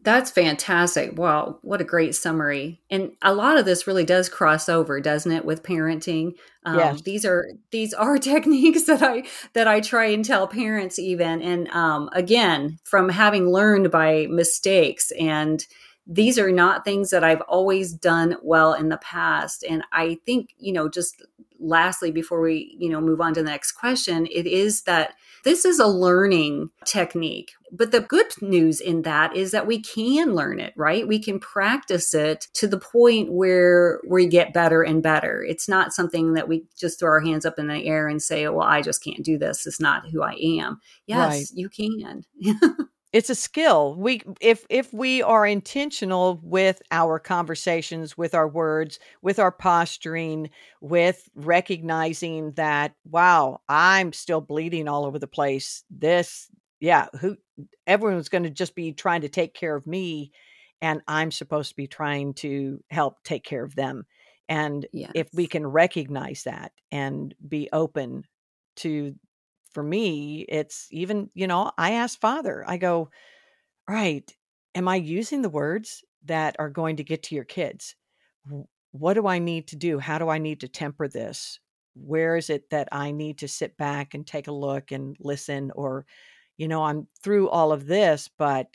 That's 0.02 0.32
fantastic. 0.32 1.18
Wow, 1.18 1.60
what 1.62 1.80
a 1.80 1.86
great 1.86 2.14
summary. 2.14 2.82
And 2.90 3.14
a 3.22 3.34
lot 3.34 3.58
of 3.58 3.64
this 3.64 3.88
really 3.88 4.04
does 4.04 4.28
cross 4.28 4.68
over, 4.68 5.00
doesn't 5.00 5.32
it, 5.32 5.46
with 5.46 5.64
parenting? 5.64 6.34
Um, 6.66 6.78
yes. 6.78 7.02
these 7.04 7.26
are 7.26 7.46
these 7.72 7.94
are 7.94 8.18
techniques 8.20 8.84
that 8.84 9.02
I 9.02 9.24
that 9.54 9.68
I 9.68 9.80
try 9.80 10.06
and 10.06 10.24
tell 10.24 10.48
parents 10.48 11.00
even. 11.00 11.42
And 11.42 11.68
um, 11.70 12.10
again, 12.14 12.80
from 12.84 13.10
having 13.10 13.50
learned 13.50 13.92
by 13.92 14.28
mistakes 14.30 15.12
and 15.20 15.66
these 16.06 16.38
are 16.38 16.52
not 16.52 16.84
things 16.84 17.10
that 17.12 17.24
I've 17.24 17.42
always 17.42 17.94
done 17.94 18.36
well 18.42 18.74
in 18.74 18.90
the 18.90 18.98
past. 18.98 19.64
And 19.64 19.84
I 19.92 20.20
think, 20.26 20.50
you 20.58 20.74
know, 20.74 20.90
just 20.90 21.24
lastly, 21.60 22.12
before 22.12 22.42
we, 22.42 22.76
you 22.78 22.90
know, 22.90 23.00
move 23.00 23.22
on 23.22 23.34
to 23.36 23.42
the 23.42 23.50
next 23.50 23.72
question, 23.74 24.28
it 24.28 24.46
is 24.46 24.82
that 24.84 25.14
this 25.46 25.66
is 25.66 25.80
a 25.80 25.88
learning 25.88 26.70
technique. 26.86 27.52
But 27.72 27.92
the 27.92 28.02
good 28.02 28.28
news 28.42 28.80
in 28.80 29.02
that 29.04 29.36
is 29.36 29.52
that 29.52 29.66
we 29.66 29.82
can 29.82 30.36
learn 30.36 30.60
it, 30.60 30.74
right? 30.76 31.08
We 31.08 31.20
can 31.20 31.40
practice 31.40 32.14
it 32.14 32.48
to 32.54 32.68
the 32.68 32.80
point 32.80 33.32
where 33.32 34.00
we 34.08 34.28
get 34.28 34.54
better 34.54 34.84
and 34.84 35.02
better. 35.02 35.44
It's 35.44 35.68
not 35.68 35.94
something 35.94 36.34
that 36.34 36.48
we 36.48 36.66
just 36.78 37.00
throw 37.00 37.12
our 37.12 37.20
hands 37.22 37.46
up 37.46 37.58
in 37.58 37.68
the 37.68 37.86
air 37.86 38.08
and 38.08 38.22
say, 38.22 38.46
oh, 38.46 38.54
well, 38.54 38.68
I 38.68 38.82
just 38.82 39.04
can't 39.04 39.24
do 39.24 39.38
this. 39.38 39.66
It's 39.66 39.80
not 39.80 40.10
who 40.10 40.22
I 40.22 40.34
am. 40.60 40.80
Yes, 41.08 41.32
right. 41.32 41.46
you 41.54 41.70
can. 41.70 42.26
it's 43.14 43.30
a 43.30 43.36
skill. 43.36 43.96
We 43.96 44.22
if 44.42 44.66
if 44.70 44.92
we 44.92 45.22
are 45.22 45.46
intentional 45.46 46.40
with 46.42 46.82
our 46.92 47.20
conversations 47.20 48.18
with 48.18 48.34
our 48.34 48.48
words 48.48 49.00
with 49.22 49.38
our 49.38 49.52
posturing 49.52 50.50
with 50.82 51.30
recognizing 51.36 52.54
that 52.54 52.96
wow 53.06 53.62
i'm 53.70 54.12
still 54.12 54.42
bleeding 54.42 54.88
all 54.88 55.06
over 55.06 55.20
the 55.20 55.28
place. 55.28 55.84
This 55.92 56.50
yeah 56.80 57.08
who 57.22 57.38
everyone's 57.86 58.30
going 58.30 58.44
to 58.44 58.50
just 58.50 58.76
be 58.76 58.92
trying 58.92 59.22
to 59.22 59.30
take 59.30 59.54
care 59.54 59.76
of 59.76 59.86
me 59.88 60.32
and 60.82 61.02
i'm 61.08 61.32
supposed 61.32 61.70
to 61.70 61.76
be 61.76 61.88
trying 61.88 62.34
to 62.34 62.84
help 62.90 63.24
take 63.24 63.44
care 63.44 63.64
of 63.64 63.76
them. 63.76 64.06
And 64.50 64.86
yes. 64.92 65.12
if 65.14 65.30
we 65.34 65.46
can 65.48 65.66
recognize 65.66 66.44
that 66.44 66.72
and 66.92 67.34
be 67.48 67.70
open 67.72 68.24
to 68.78 69.14
for 69.74 69.84
me, 69.84 70.46
it's 70.48 70.88
even, 70.92 71.30
you 71.34 71.48
know, 71.48 71.72
I 71.78 71.94
ask 71.94 72.20
Father, 72.20 72.64
I 72.68 72.78
go, 72.78 73.10
right, 73.90 74.30
am 74.76 74.88
I 74.88 74.96
using 74.96 75.42
the 75.42 75.50
words 75.50 76.04
that 76.26 76.56
are 76.60 76.70
going 76.70 76.98
to 76.98 77.04
get 77.04 77.24
to 77.24 77.36
your 77.36 77.44
kids? 77.44 77.96
What 78.92 79.16
do 79.16 79.28
I 79.28 79.40
need 79.40 79.68
to 79.70 79.76
do? 79.76 80.00
How 80.00 80.20
do 80.20 80.30
I 80.30 80.38
need 80.38 80.62
to 80.62 80.68
temper 80.68 81.08
this? 81.08 81.60
Where 81.96 82.38
is 82.38 82.50
it 82.50 82.70
that 82.70 82.90
I 82.92 83.12
need 83.12 83.40
to 83.40 83.48
sit 83.48 83.76
back 83.78 84.14
and 84.14 84.26
take 84.26 84.48
a 84.48 84.52
look 84.54 84.92
and 84.92 85.16
listen? 85.20 85.72
Or, 85.76 86.06
you 86.58 86.68
know, 86.68 86.84
I'm 86.84 87.08
through 87.24 87.50
all 87.50 87.72
of 87.72 87.86
this, 87.88 88.30
but 88.38 88.68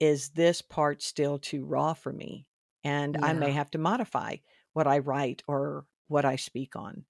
is 0.00 0.30
this 0.30 0.62
part 0.62 1.02
still 1.02 1.38
too 1.38 1.64
raw 1.64 1.92
for 1.92 2.12
me? 2.12 2.46
And 2.84 3.16
yeah. 3.18 3.26
I 3.26 3.32
may 3.34 3.52
have 3.52 3.70
to 3.72 3.78
modify 3.78 4.36
what 4.72 4.86
I 4.86 4.98
write 4.98 5.42
or 5.46 5.84
what 6.08 6.24
I 6.24 6.36
speak 6.36 6.76
on. 6.76 7.04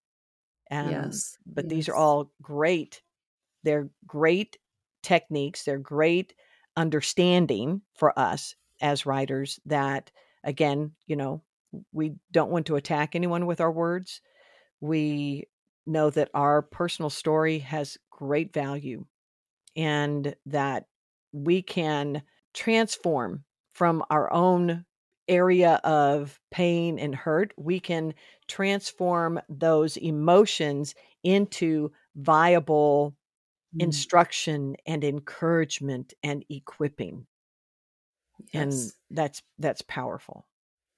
And, 0.70 0.90
yes. 0.90 1.36
But 1.46 1.64
yes. 1.64 1.70
these 1.70 1.88
are 1.88 1.96
all 1.96 2.32
great. 2.40 3.02
They're 3.64 3.90
great 4.06 4.56
techniques. 5.02 5.64
They're 5.64 5.78
great 5.78 6.34
understanding 6.76 7.82
for 7.94 8.16
us 8.18 8.54
as 8.80 9.04
writers 9.04 9.60
that, 9.66 10.10
again, 10.44 10.92
you 11.06 11.16
know, 11.16 11.42
we 11.92 12.14
don't 12.32 12.50
want 12.50 12.66
to 12.66 12.76
attack 12.76 13.14
anyone 13.14 13.46
with 13.46 13.60
our 13.60 13.70
words. 13.70 14.20
We 14.80 15.48
know 15.86 16.10
that 16.10 16.30
our 16.34 16.62
personal 16.62 17.10
story 17.10 17.58
has 17.58 17.98
great 18.10 18.52
value 18.52 19.04
and 19.76 20.34
that 20.46 20.86
we 21.32 21.62
can 21.62 22.22
transform 22.54 23.44
from 23.72 24.02
our 24.10 24.32
own 24.32 24.84
area 25.30 25.80
of 25.84 26.38
pain 26.50 26.98
and 26.98 27.14
hurt, 27.14 27.52
we 27.56 27.80
can 27.80 28.12
transform 28.48 29.40
those 29.48 29.96
emotions 29.96 30.94
into 31.22 31.90
viable 32.16 33.14
mm. 33.74 33.82
instruction 33.82 34.76
and 34.86 35.04
encouragement 35.04 36.12
and 36.22 36.44
equipping. 36.50 37.26
Yes. 38.52 38.62
And 38.62 38.92
that's 39.10 39.42
that's 39.58 39.82
powerful. 39.82 40.46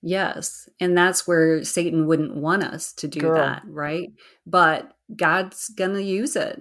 Yes. 0.01 0.68
And 0.81 0.99
that's 0.99 1.29
where 1.29 1.62
Satan 1.62 2.07
wouldn't 2.07 2.35
want 2.35 2.64
us 2.64 2.92
to 2.95 3.09
do 3.09 3.21
Girl. 3.21 3.37
that, 3.37 3.62
right? 3.66 4.11
But 4.47 4.92
God's 5.14 5.68
going 5.68 5.95
to 5.95 6.03
use 6.03 6.35
it. 6.35 6.61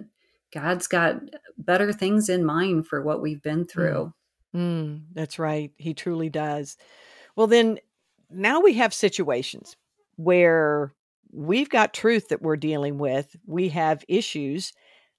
God's 0.54 0.86
got 0.86 1.20
better 1.58 1.92
things 1.92 2.28
in 2.28 2.44
mind 2.44 2.86
for 2.86 3.02
what 3.02 3.22
we've 3.22 3.42
been 3.42 3.64
mm. 3.64 3.70
through. 3.70 4.04
Mm. 4.04 4.12
Mm, 4.54 5.02
that's 5.14 5.38
right. 5.38 5.72
He 5.78 5.94
truly 5.94 6.28
does. 6.28 6.76
Well, 7.36 7.46
then 7.46 7.78
now 8.30 8.60
we 8.60 8.74
have 8.74 8.94
situations 8.94 9.76
where 10.16 10.92
we've 11.32 11.68
got 11.70 11.94
truth 11.94 12.28
that 12.28 12.42
we're 12.42 12.56
dealing 12.56 12.98
with. 12.98 13.34
We 13.46 13.68
have 13.70 14.04
issues 14.08 14.72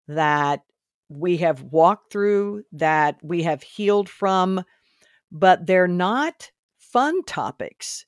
that 0.07 0.61
we 1.09 1.37
have 1.37 1.61
walked 1.63 2.11
through, 2.11 2.63
that 2.73 3.17
we 3.23 3.43
have 3.43 3.63
healed 3.63 4.09
from, 4.09 4.63
but 5.31 5.65
they're 5.67 5.87
not 5.87 6.51
fun 6.79 7.23
topics. 7.25 8.05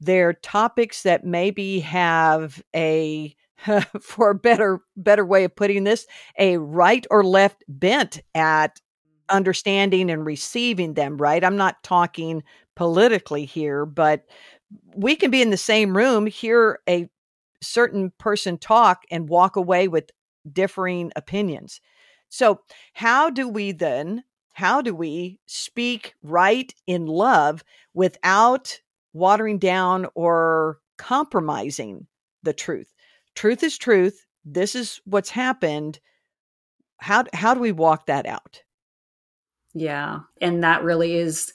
They're 0.00 0.34
topics 0.34 1.02
that 1.04 1.24
maybe 1.24 1.80
have 1.80 2.62
a 2.74 3.34
for 4.02 4.30
a 4.30 4.34
better 4.34 4.80
better 4.96 5.24
way 5.24 5.44
of 5.44 5.56
putting 5.56 5.84
this, 5.84 6.06
a 6.38 6.58
right 6.58 7.06
or 7.10 7.24
left 7.24 7.64
bent 7.68 8.20
at 8.34 8.80
understanding 9.28 10.10
and 10.10 10.26
receiving 10.26 10.94
them, 10.94 11.16
right? 11.16 11.42
I'm 11.44 11.56
not 11.56 11.82
talking 11.82 12.42
politically 12.76 13.44
here, 13.44 13.84
but 13.84 14.24
we 14.94 15.16
can 15.16 15.30
be 15.30 15.42
in 15.42 15.50
the 15.50 15.56
same 15.56 15.96
room, 15.96 16.26
hear 16.26 16.80
a 16.88 17.08
certain 17.62 18.12
person 18.18 18.58
talk, 18.58 19.02
and 19.10 19.28
walk 19.28 19.56
away 19.56 19.88
with 19.88 20.10
differing 20.50 21.10
opinions. 21.16 21.80
So, 22.28 22.60
how 22.92 23.30
do 23.30 23.48
we 23.48 23.72
then, 23.72 24.24
how 24.54 24.82
do 24.82 24.94
we 24.94 25.38
speak 25.46 26.14
right 26.22 26.72
in 26.86 27.06
love 27.06 27.64
without 27.94 28.80
watering 29.12 29.58
down 29.58 30.06
or 30.14 30.78
compromising 30.98 32.06
the 32.42 32.52
truth? 32.52 32.92
Truth 33.34 33.62
is 33.62 33.78
truth. 33.78 34.26
This 34.44 34.74
is 34.74 35.00
what's 35.04 35.30
happened. 35.30 35.98
How, 36.98 37.24
how 37.32 37.54
do 37.54 37.60
we 37.60 37.72
walk 37.72 38.06
that 38.06 38.26
out? 38.26 38.62
Yeah. 39.74 40.20
And 40.40 40.64
that 40.64 40.82
really 40.82 41.14
is 41.14 41.52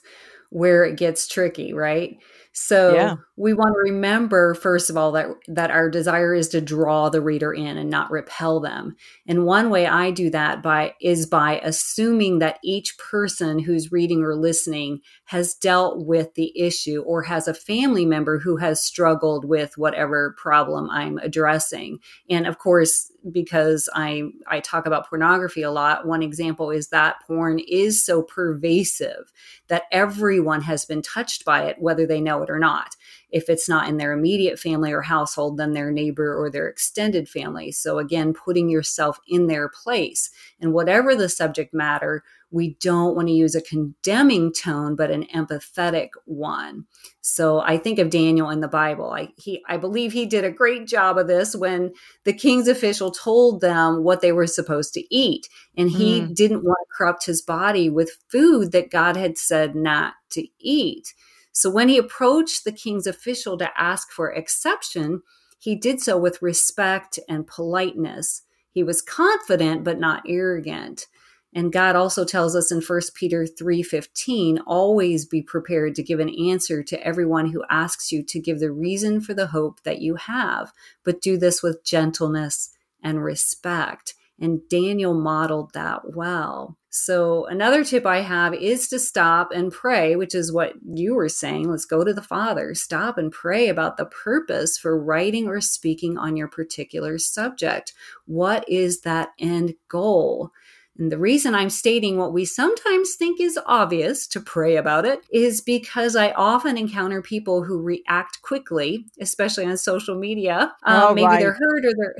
where 0.52 0.84
it 0.84 0.96
gets 0.96 1.26
tricky, 1.26 1.72
right? 1.72 2.18
So 2.52 2.94
yeah. 2.94 3.14
We 3.36 3.54
want 3.54 3.74
to 3.74 3.92
remember 3.92 4.54
first 4.54 4.90
of 4.90 4.96
all 4.96 5.12
that 5.12 5.28
that 5.48 5.70
our 5.70 5.88
desire 5.88 6.34
is 6.34 6.48
to 6.48 6.60
draw 6.60 7.08
the 7.08 7.22
reader 7.22 7.52
in 7.52 7.78
and 7.78 7.88
not 7.88 8.10
repel 8.10 8.60
them. 8.60 8.94
And 9.26 9.46
one 9.46 9.70
way 9.70 9.86
I 9.86 10.10
do 10.10 10.28
that 10.30 10.62
by 10.62 10.94
is 11.00 11.24
by 11.24 11.58
assuming 11.64 12.40
that 12.40 12.58
each 12.62 12.98
person 12.98 13.58
who's 13.58 13.90
reading 13.90 14.22
or 14.22 14.36
listening 14.36 15.00
has 15.24 15.54
dealt 15.54 16.04
with 16.04 16.34
the 16.34 16.52
issue 16.60 17.02
or 17.06 17.22
has 17.22 17.48
a 17.48 17.54
family 17.54 18.04
member 18.04 18.38
who 18.38 18.58
has 18.58 18.84
struggled 18.84 19.46
with 19.46 19.78
whatever 19.78 20.34
problem 20.36 20.90
I'm 20.90 21.16
addressing. 21.18 22.00
And 22.28 22.46
of 22.46 22.58
course, 22.58 23.10
because 23.30 23.88
I 23.94 24.24
I 24.46 24.60
talk 24.60 24.84
about 24.84 25.08
pornography 25.08 25.62
a 25.62 25.70
lot, 25.70 26.06
one 26.06 26.22
example 26.22 26.70
is 26.70 26.88
that 26.88 27.16
porn 27.26 27.60
is 27.60 28.04
so 28.04 28.20
pervasive 28.20 29.32
that 29.68 29.84
everyone 29.90 30.60
has 30.60 30.84
been 30.84 31.00
touched 31.00 31.46
by 31.46 31.64
it 31.64 31.76
whether 31.78 32.04
they 32.06 32.20
know 32.20 32.42
it 32.42 32.50
or 32.50 32.58
not. 32.58 32.94
If 33.32 33.48
it's 33.48 33.68
not 33.68 33.88
in 33.88 33.96
their 33.96 34.12
immediate 34.12 34.58
family 34.58 34.92
or 34.92 35.02
household, 35.02 35.56
then 35.56 35.72
their 35.72 35.90
neighbor 35.90 36.36
or 36.36 36.50
their 36.50 36.68
extended 36.68 37.28
family. 37.28 37.72
So 37.72 37.98
again, 37.98 38.34
putting 38.34 38.68
yourself 38.68 39.18
in 39.26 39.46
their 39.46 39.68
place 39.68 40.30
and 40.60 40.72
whatever 40.72 41.16
the 41.16 41.28
subject 41.28 41.72
matter, 41.72 42.22
we 42.52 42.76
don't 42.80 43.16
want 43.16 43.28
to 43.28 43.34
use 43.34 43.54
a 43.54 43.62
condemning 43.62 44.52
tone, 44.52 44.94
but 44.94 45.10
an 45.10 45.24
empathetic 45.34 46.10
one. 46.26 46.84
So 47.22 47.60
I 47.60 47.78
think 47.78 47.98
of 47.98 48.10
Daniel 48.10 48.50
in 48.50 48.60
the 48.60 48.68
Bible. 48.68 49.10
I, 49.10 49.32
he, 49.38 49.62
I 49.66 49.78
believe 49.78 50.12
he 50.12 50.26
did 50.26 50.44
a 50.44 50.50
great 50.50 50.86
job 50.86 51.16
of 51.16 51.26
this 51.26 51.56
when 51.56 51.92
the 52.24 52.34
king's 52.34 52.68
official 52.68 53.10
told 53.10 53.62
them 53.62 54.04
what 54.04 54.20
they 54.20 54.32
were 54.32 54.46
supposed 54.46 54.92
to 54.94 55.14
eat. 55.14 55.48
And 55.78 55.90
he 55.90 56.20
mm. 56.20 56.34
didn't 56.34 56.64
want 56.64 56.76
to 56.82 56.94
corrupt 56.94 57.24
his 57.24 57.40
body 57.40 57.88
with 57.88 58.18
food 58.28 58.72
that 58.72 58.90
God 58.90 59.16
had 59.16 59.38
said 59.38 59.74
not 59.74 60.12
to 60.30 60.46
eat. 60.58 61.14
So 61.52 61.70
when 61.70 61.88
he 61.88 61.98
approached 61.98 62.64
the 62.64 62.72
king's 62.72 63.06
official 63.06 63.56
to 63.58 63.70
ask 63.80 64.10
for 64.10 64.32
exception, 64.32 65.22
he 65.58 65.76
did 65.76 66.00
so 66.00 66.18
with 66.18 66.42
respect 66.42 67.18
and 67.28 67.46
politeness. 67.46 68.42
He 68.70 68.82
was 68.82 69.02
confident 69.02 69.84
but 69.84 70.00
not 70.00 70.22
arrogant. 70.26 71.06
And 71.54 71.72
God 71.72 71.96
also 71.96 72.24
tells 72.24 72.56
us 72.56 72.72
in 72.72 72.80
1 72.80 73.14
Peter 73.14 73.46
3:15, 73.46 74.58
always 74.66 75.26
be 75.26 75.42
prepared 75.42 75.94
to 75.96 76.02
give 76.02 76.18
an 76.18 76.30
answer 76.30 76.82
to 76.82 77.06
everyone 77.06 77.50
who 77.50 77.62
asks 77.68 78.10
you 78.10 78.22
to 78.22 78.40
give 78.40 78.58
the 78.58 78.72
reason 78.72 79.20
for 79.20 79.34
the 79.34 79.48
hope 79.48 79.82
that 79.82 80.00
you 80.00 80.14
have, 80.14 80.72
but 81.04 81.20
do 81.20 81.36
this 81.36 81.62
with 81.62 81.84
gentleness 81.84 82.70
and 83.02 83.22
respect. 83.22 84.14
And 84.40 84.66
Daniel 84.70 85.12
modeled 85.12 85.74
that 85.74 86.16
well. 86.16 86.78
So, 86.94 87.46
another 87.46 87.84
tip 87.84 88.04
I 88.04 88.20
have 88.20 88.52
is 88.52 88.86
to 88.88 88.98
stop 88.98 89.50
and 89.50 89.72
pray, 89.72 90.14
which 90.14 90.34
is 90.34 90.52
what 90.52 90.74
you 90.84 91.14
were 91.14 91.30
saying. 91.30 91.70
Let's 91.70 91.86
go 91.86 92.04
to 92.04 92.12
the 92.12 92.20
Father. 92.20 92.74
Stop 92.74 93.16
and 93.16 93.32
pray 93.32 93.68
about 93.68 93.96
the 93.96 94.04
purpose 94.04 94.76
for 94.76 95.02
writing 95.02 95.48
or 95.48 95.62
speaking 95.62 96.18
on 96.18 96.36
your 96.36 96.48
particular 96.48 97.16
subject. 97.16 97.94
What 98.26 98.68
is 98.68 99.00
that 99.00 99.30
end 99.38 99.72
goal? 99.88 100.52
And 100.98 101.10
the 101.10 101.16
reason 101.16 101.54
I'm 101.54 101.70
stating 101.70 102.18
what 102.18 102.34
we 102.34 102.44
sometimes 102.44 103.14
think 103.14 103.40
is 103.40 103.58
obvious 103.64 104.26
to 104.26 104.40
pray 104.40 104.76
about 104.76 105.06
it 105.06 105.20
is 105.32 105.62
because 105.62 106.14
I 106.14 106.32
often 106.32 106.76
encounter 106.76 107.22
people 107.22 107.64
who 107.64 107.80
react 107.80 108.42
quickly, 108.42 109.06
especially 109.18 109.64
on 109.64 109.78
social 109.78 110.18
media. 110.18 110.74
Um, 110.82 111.02
oh, 111.04 111.14
maybe 111.14 111.24
right. 111.24 111.40
they're 111.40 111.58
hurt 111.58 111.86
or 111.86 111.92
they're. 111.96 112.16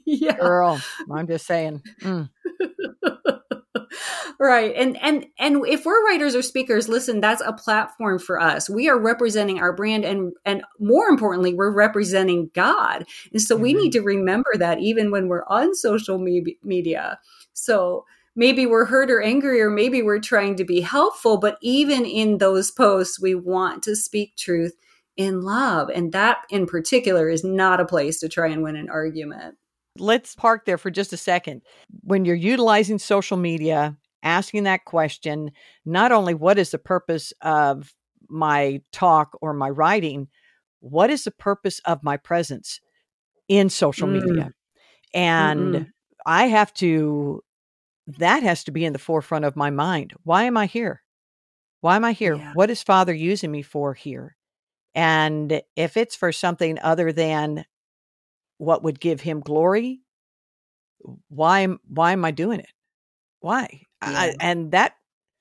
yeah. 0.04 0.36
Girl, 0.38 0.80
I'm 1.08 1.28
just 1.28 1.46
saying. 1.46 1.82
Mm. 2.00 2.30
right 4.38 4.74
and 4.76 4.96
and 5.02 5.26
and 5.38 5.66
if 5.66 5.84
we're 5.84 6.04
writers 6.06 6.34
or 6.34 6.42
speakers 6.42 6.88
listen 6.88 7.20
that's 7.20 7.42
a 7.44 7.52
platform 7.52 8.18
for 8.18 8.40
us 8.40 8.68
we 8.68 8.88
are 8.88 8.98
representing 8.98 9.58
our 9.58 9.72
brand 9.72 10.04
and 10.04 10.32
and 10.44 10.62
more 10.78 11.08
importantly 11.08 11.54
we're 11.54 11.70
representing 11.70 12.50
god 12.54 13.04
and 13.32 13.40
so 13.42 13.54
mm-hmm. 13.54 13.62
we 13.62 13.74
need 13.74 13.92
to 13.92 14.00
remember 14.00 14.52
that 14.56 14.80
even 14.80 15.10
when 15.10 15.28
we're 15.28 15.44
on 15.46 15.74
social 15.74 16.18
me- 16.18 16.56
media 16.62 17.18
so 17.52 18.04
maybe 18.36 18.66
we're 18.66 18.84
hurt 18.84 19.10
or 19.10 19.22
angry, 19.22 19.60
or 19.60 19.70
maybe 19.70 20.02
we're 20.02 20.20
trying 20.20 20.56
to 20.56 20.64
be 20.64 20.82
helpful. 20.82 21.38
But 21.38 21.56
even 21.62 22.04
in 22.04 22.38
those 22.38 22.70
posts, 22.70 23.18
we 23.18 23.34
want 23.34 23.82
to 23.84 23.96
speak 23.96 24.36
truth 24.36 24.76
in 25.16 25.40
love. 25.40 25.88
And 25.88 26.12
that 26.12 26.38
in 26.50 26.66
particular 26.66 27.28
is 27.28 27.42
not 27.42 27.80
a 27.80 27.86
place 27.86 28.20
to 28.20 28.28
try 28.28 28.48
and 28.48 28.62
win 28.62 28.76
an 28.76 28.90
argument. 28.90 29.56
Let's 30.00 30.34
park 30.34 30.64
there 30.66 30.78
for 30.78 30.90
just 30.90 31.12
a 31.12 31.16
second. 31.16 31.62
When 32.02 32.24
you're 32.24 32.34
utilizing 32.34 32.98
social 32.98 33.36
media, 33.36 33.96
asking 34.22 34.64
that 34.64 34.84
question, 34.84 35.50
not 35.84 36.12
only 36.12 36.34
what 36.34 36.58
is 36.58 36.70
the 36.70 36.78
purpose 36.78 37.32
of 37.42 37.94
my 38.28 38.80
talk 38.92 39.36
or 39.40 39.52
my 39.52 39.70
writing, 39.70 40.28
what 40.80 41.10
is 41.10 41.24
the 41.24 41.30
purpose 41.30 41.80
of 41.84 42.02
my 42.02 42.16
presence 42.16 42.80
in 43.48 43.68
social 43.68 44.08
mm. 44.08 44.22
media? 44.22 44.50
And 45.14 45.74
mm 45.74 45.86
I 46.28 46.48
have 46.48 46.74
to 46.74 47.40
that 48.18 48.42
has 48.42 48.64
to 48.64 48.72
be 48.72 48.84
in 48.84 48.92
the 48.92 48.98
forefront 48.98 49.44
of 49.44 49.56
my 49.56 49.70
mind. 49.70 50.12
Why 50.24 50.44
am 50.44 50.56
I 50.56 50.66
here? 50.66 51.02
Why 51.80 51.96
am 51.96 52.04
I 52.04 52.12
here? 52.12 52.34
Yeah. 52.34 52.52
What 52.54 52.70
is 52.70 52.82
Father 52.82 53.14
using 53.14 53.50
me 53.50 53.62
for 53.62 53.94
here? 53.94 54.36
And 54.94 55.62
if 55.76 55.96
it's 55.96 56.16
for 56.16 56.32
something 56.32 56.78
other 56.80 57.12
than 57.12 57.64
what 58.58 58.82
would 58.82 59.00
give 59.00 59.20
him 59.20 59.40
glory, 59.40 60.00
why 61.28 61.66
why 61.88 62.12
am 62.12 62.24
I 62.24 62.30
doing 62.30 62.60
it? 62.60 62.72
Why? 63.40 63.82
Yeah. 64.02 64.10
I, 64.10 64.34
and 64.40 64.72
that 64.72 64.94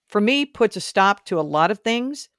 for 0.10 0.22
me 0.22 0.46
puts 0.46 0.76
a 0.76 0.82
stop 0.82 1.26
to 1.26 1.40
a 1.40 1.42
lot 1.42 1.72
of 1.72 1.80
things. 1.80 2.30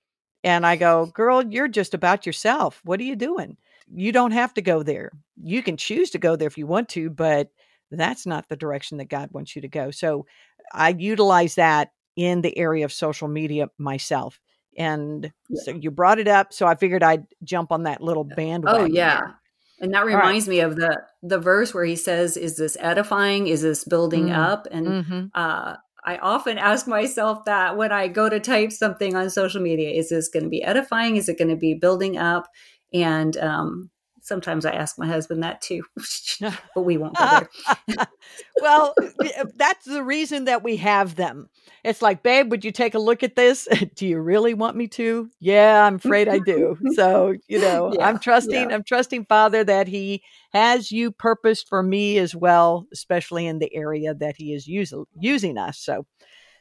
And 0.44 0.64
I 0.64 0.76
go, 0.76 1.06
girl, 1.14 1.42
you're 1.42 1.68
just 1.68 1.94
about 1.94 2.26
yourself. 2.26 2.80
What 2.84 3.00
are 3.00 3.04
you 3.04 3.16
doing? 3.16 3.56
You 3.92 4.12
don't 4.12 4.32
have 4.32 4.54
to 4.54 4.62
go 4.62 4.82
there. 4.82 5.12
You 5.42 5.62
can 5.62 5.76
choose 5.76 6.10
to 6.10 6.18
go 6.18 6.36
there 6.36 6.48
if 6.48 6.58
you 6.58 6.66
want 6.66 6.88
to, 6.90 7.10
but 7.10 7.50
that's 7.90 8.26
not 8.26 8.48
the 8.48 8.56
direction 8.56 8.98
that 8.98 9.08
God 9.08 9.30
wants 9.32 9.54
you 9.54 9.62
to 9.62 9.68
go. 9.68 9.90
So 9.90 10.26
I 10.72 10.90
utilize 10.90 11.54
that 11.54 11.92
in 12.16 12.40
the 12.40 12.56
area 12.58 12.84
of 12.84 12.92
social 12.92 13.28
media 13.28 13.68
myself. 13.78 14.40
And 14.76 15.32
yeah. 15.48 15.62
so 15.62 15.70
you 15.72 15.90
brought 15.90 16.18
it 16.18 16.28
up, 16.28 16.52
so 16.52 16.66
I 16.66 16.74
figured 16.74 17.02
I'd 17.02 17.26
jump 17.44 17.72
on 17.72 17.84
that 17.84 18.02
little 18.02 18.28
oh, 18.30 18.34
bandwagon. 18.34 18.82
Oh 18.82 18.84
yeah. 18.84 19.20
There. 19.20 19.40
And 19.78 19.92
that 19.92 20.06
reminds 20.06 20.48
right. 20.48 20.54
me 20.54 20.60
of 20.60 20.76
the 20.76 21.02
the 21.22 21.38
verse 21.38 21.74
where 21.74 21.84
he 21.84 21.96
says, 21.96 22.36
"Is 22.36 22.56
this 22.56 22.76
edifying? 22.80 23.46
Is 23.46 23.62
this 23.62 23.84
building 23.84 24.26
mm-hmm. 24.26 24.40
up?" 24.40 24.66
And 24.70 24.86
mm-hmm. 24.86 25.26
uh, 25.34 25.76
I 26.04 26.16
often 26.18 26.56
ask 26.56 26.86
myself 26.86 27.44
that 27.44 27.76
when 27.76 27.92
I 27.92 28.08
go 28.08 28.28
to 28.28 28.40
type 28.40 28.72
something 28.72 29.14
on 29.14 29.28
social 29.28 29.60
media: 29.60 29.90
Is 29.90 30.08
this 30.08 30.28
going 30.28 30.44
to 30.44 30.48
be 30.48 30.62
edifying? 30.62 31.16
Is 31.16 31.28
it 31.28 31.38
going 31.38 31.50
to 31.50 31.56
be 31.56 31.74
building 31.74 32.16
up? 32.16 32.48
And 32.94 33.36
um, 33.36 33.90
sometimes 34.26 34.66
I 34.66 34.72
ask 34.72 34.98
my 34.98 35.06
husband 35.06 35.42
that 35.42 35.60
too, 35.60 35.82
but 36.74 36.82
we 36.82 36.96
won't 36.96 37.16
go 37.16 37.46
there. 37.86 38.06
well, 38.60 38.94
uh, 38.98 39.44
that's 39.54 39.84
the 39.84 40.02
reason 40.02 40.46
that 40.46 40.64
we 40.64 40.76
have 40.76 41.14
them. 41.14 41.48
It's 41.84 42.02
like, 42.02 42.22
babe, 42.22 42.50
would 42.50 42.64
you 42.64 42.72
take 42.72 42.94
a 42.94 42.98
look 42.98 43.22
at 43.22 43.36
this? 43.36 43.68
do 43.94 44.06
you 44.06 44.18
really 44.18 44.52
want 44.52 44.76
me 44.76 44.88
to? 44.88 45.30
Yeah, 45.40 45.84
I'm 45.84 45.96
afraid 45.96 46.28
I 46.28 46.40
do. 46.40 46.76
So, 46.94 47.34
you 47.48 47.60
know, 47.60 47.92
yeah, 47.94 48.06
I'm 48.06 48.18
trusting, 48.18 48.70
yeah. 48.70 48.74
I'm 48.74 48.82
trusting 48.82 49.26
Father 49.26 49.62
that 49.62 49.86
He 49.86 50.22
has 50.52 50.90
you 50.90 51.12
purposed 51.12 51.68
for 51.68 51.82
me 51.82 52.18
as 52.18 52.34
well, 52.34 52.86
especially 52.92 53.46
in 53.46 53.60
the 53.60 53.72
area 53.74 54.14
that 54.14 54.34
He 54.36 54.52
is 54.52 54.66
using 54.66 55.04
using 55.18 55.56
us. 55.56 55.78
So, 55.78 56.04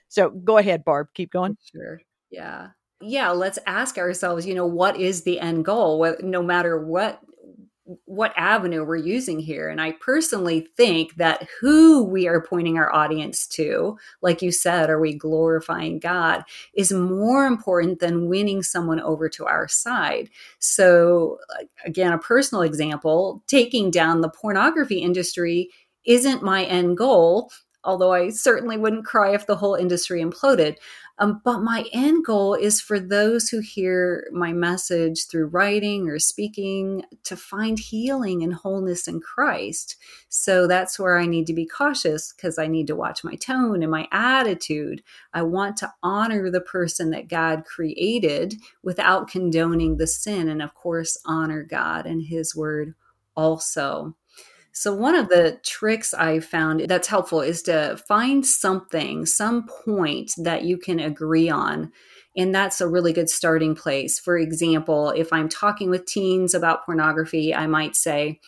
so 0.08 0.30
go 0.30 0.58
ahead, 0.58 0.86
Barb. 0.86 1.08
Keep 1.16 1.32
going. 1.32 1.58
Sure. 1.72 2.00
Yeah 2.30 2.70
yeah 3.02 3.30
let's 3.30 3.60
ask 3.68 3.98
ourselves 3.98 4.46
you 4.46 4.54
know 4.54 4.66
what 4.66 4.98
is 4.98 5.24
the 5.24 5.38
end 5.42 5.66
goal 5.66 6.16
no 6.22 6.42
matter 6.42 6.80
what 6.80 7.22
what 8.06 8.34
avenue 8.36 8.84
we're 8.84 8.96
using 8.96 9.40
here. 9.40 9.70
And 9.70 9.80
I 9.80 9.92
personally 9.94 10.68
think 10.76 11.16
that 11.16 11.48
who 11.62 12.04
we 12.04 12.28
are 12.28 12.42
pointing 12.42 12.78
our 12.78 12.94
audience 12.94 13.46
to, 13.50 13.98
like 14.22 14.42
you 14.42 14.52
said, 14.52 14.90
are 14.90 15.00
we 15.00 15.14
glorifying 15.14 16.00
God, 16.00 16.44
is 16.74 16.92
more 16.92 17.46
important 17.46 18.00
than 18.00 18.28
winning 18.28 18.64
someone 18.64 19.00
over 19.00 19.30
to 19.30 19.46
our 19.46 19.68
side. 19.68 20.30
So, 20.58 21.38
again, 21.86 22.12
a 22.12 22.18
personal 22.18 22.64
example 22.64 23.44
taking 23.48 23.92
down 23.92 24.22
the 24.22 24.30
pornography 24.30 24.98
industry 24.98 25.70
isn't 26.06 26.44
my 26.44 26.66
end 26.66 26.98
goal 26.98 27.52
although 27.86 28.14
I 28.14 28.30
certainly 28.30 28.78
wouldn't 28.78 29.06
cry 29.06 29.34
if 29.34 29.46
the 29.48 29.56
whole 29.56 29.76
industry 29.76 30.22
imploded. 30.22 30.78
Um, 31.18 31.42
but 31.46 31.60
my 31.60 31.86
end 31.94 32.26
goal 32.26 32.56
is 32.56 32.82
for 32.82 33.00
those 33.00 33.48
who 33.48 33.60
hear 33.60 34.28
my 34.34 34.52
message 34.52 35.28
through 35.28 35.48
writing 35.48 36.10
or 36.10 36.20
speaking 36.20 37.04
to 37.24 37.38
find 37.38 37.80
healing 37.80 38.44
and 38.44 38.54
wholeness 38.54 39.08
in 39.08 39.22
Christ. 39.22 39.96
So 40.28 40.68
that's 40.68 41.00
where 41.00 41.18
I 41.18 41.26
need 41.26 41.48
to 41.48 41.54
be 41.54 41.66
cautious 41.66 42.34
because 42.34 42.60
I 42.60 42.68
need 42.68 42.88
to 42.88 42.98
watch 42.98 43.24
my 43.24 43.36
tone 43.36 43.82
and 43.82 43.92
my 43.92 44.10
attitude. 44.12 45.04
I 45.34 45.44
want 45.44 45.78
to 45.78 45.94
honor 46.04 46.52
the 46.52 46.60
person 46.60 47.12
that 47.12 47.30
God 47.30 47.64
created 47.64 48.56
without 48.84 49.30
condoning 49.30 49.96
the 49.96 50.08
sin, 50.08 50.50
and 50.50 50.62
of 50.62 50.74
course, 50.74 51.18
honor 51.26 51.64
God 51.64 52.06
and 52.06 52.24
His 52.24 52.54
word 52.54 52.94
also. 53.38 54.16
So, 54.78 54.94
one 54.94 55.16
of 55.16 55.30
the 55.30 55.58
tricks 55.64 56.14
I 56.14 56.42
found 56.42 56.82
that's 56.90 57.08
helpful 57.08 57.40
is 57.40 57.62
to 57.62 57.98
find 58.10 58.46
something, 58.46 59.26
some 59.26 59.68
point 59.68 60.34
that 60.38 60.66
you 60.66 60.78
can 60.78 61.00
agree 61.00 61.50
on. 61.50 61.94
And 62.36 62.54
that's 62.54 62.82
a 62.82 62.88
really 62.88 63.14
good 63.14 63.30
starting 63.30 63.74
place. 63.74 64.20
For 64.20 64.38
example, 64.38 65.12
if 65.12 65.32
I'm 65.32 65.48
talking 65.48 65.90
with 65.90 66.06
teens 66.06 66.54
about 66.54 66.86
pornography, 66.86 67.56
I 67.56 67.68
might 67.68 67.96
say, 67.96 68.42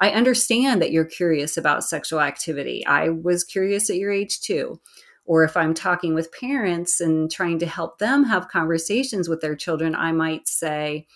I 0.00 0.12
understand 0.12 0.80
that 0.80 0.92
you're 0.92 1.04
curious 1.04 1.58
about 1.58 1.84
sexual 1.84 2.22
activity. 2.22 2.84
I 2.86 3.10
was 3.10 3.44
curious 3.44 3.90
at 3.90 3.96
your 3.96 4.10
age 4.10 4.40
too. 4.40 4.80
Or 5.26 5.44
if 5.44 5.58
I'm 5.58 5.74
talking 5.74 6.14
with 6.14 6.32
parents 6.32 7.02
and 7.02 7.30
trying 7.30 7.58
to 7.58 7.66
help 7.66 7.98
them 7.98 8.24
have 8.24 8.48
conversations 8.48 9.28
with 9.28 9.42
their 9.42 9.56
children, 9.56 9.94
I 9.94 10.12
might 10.12 10.48
say, 10.48 11.06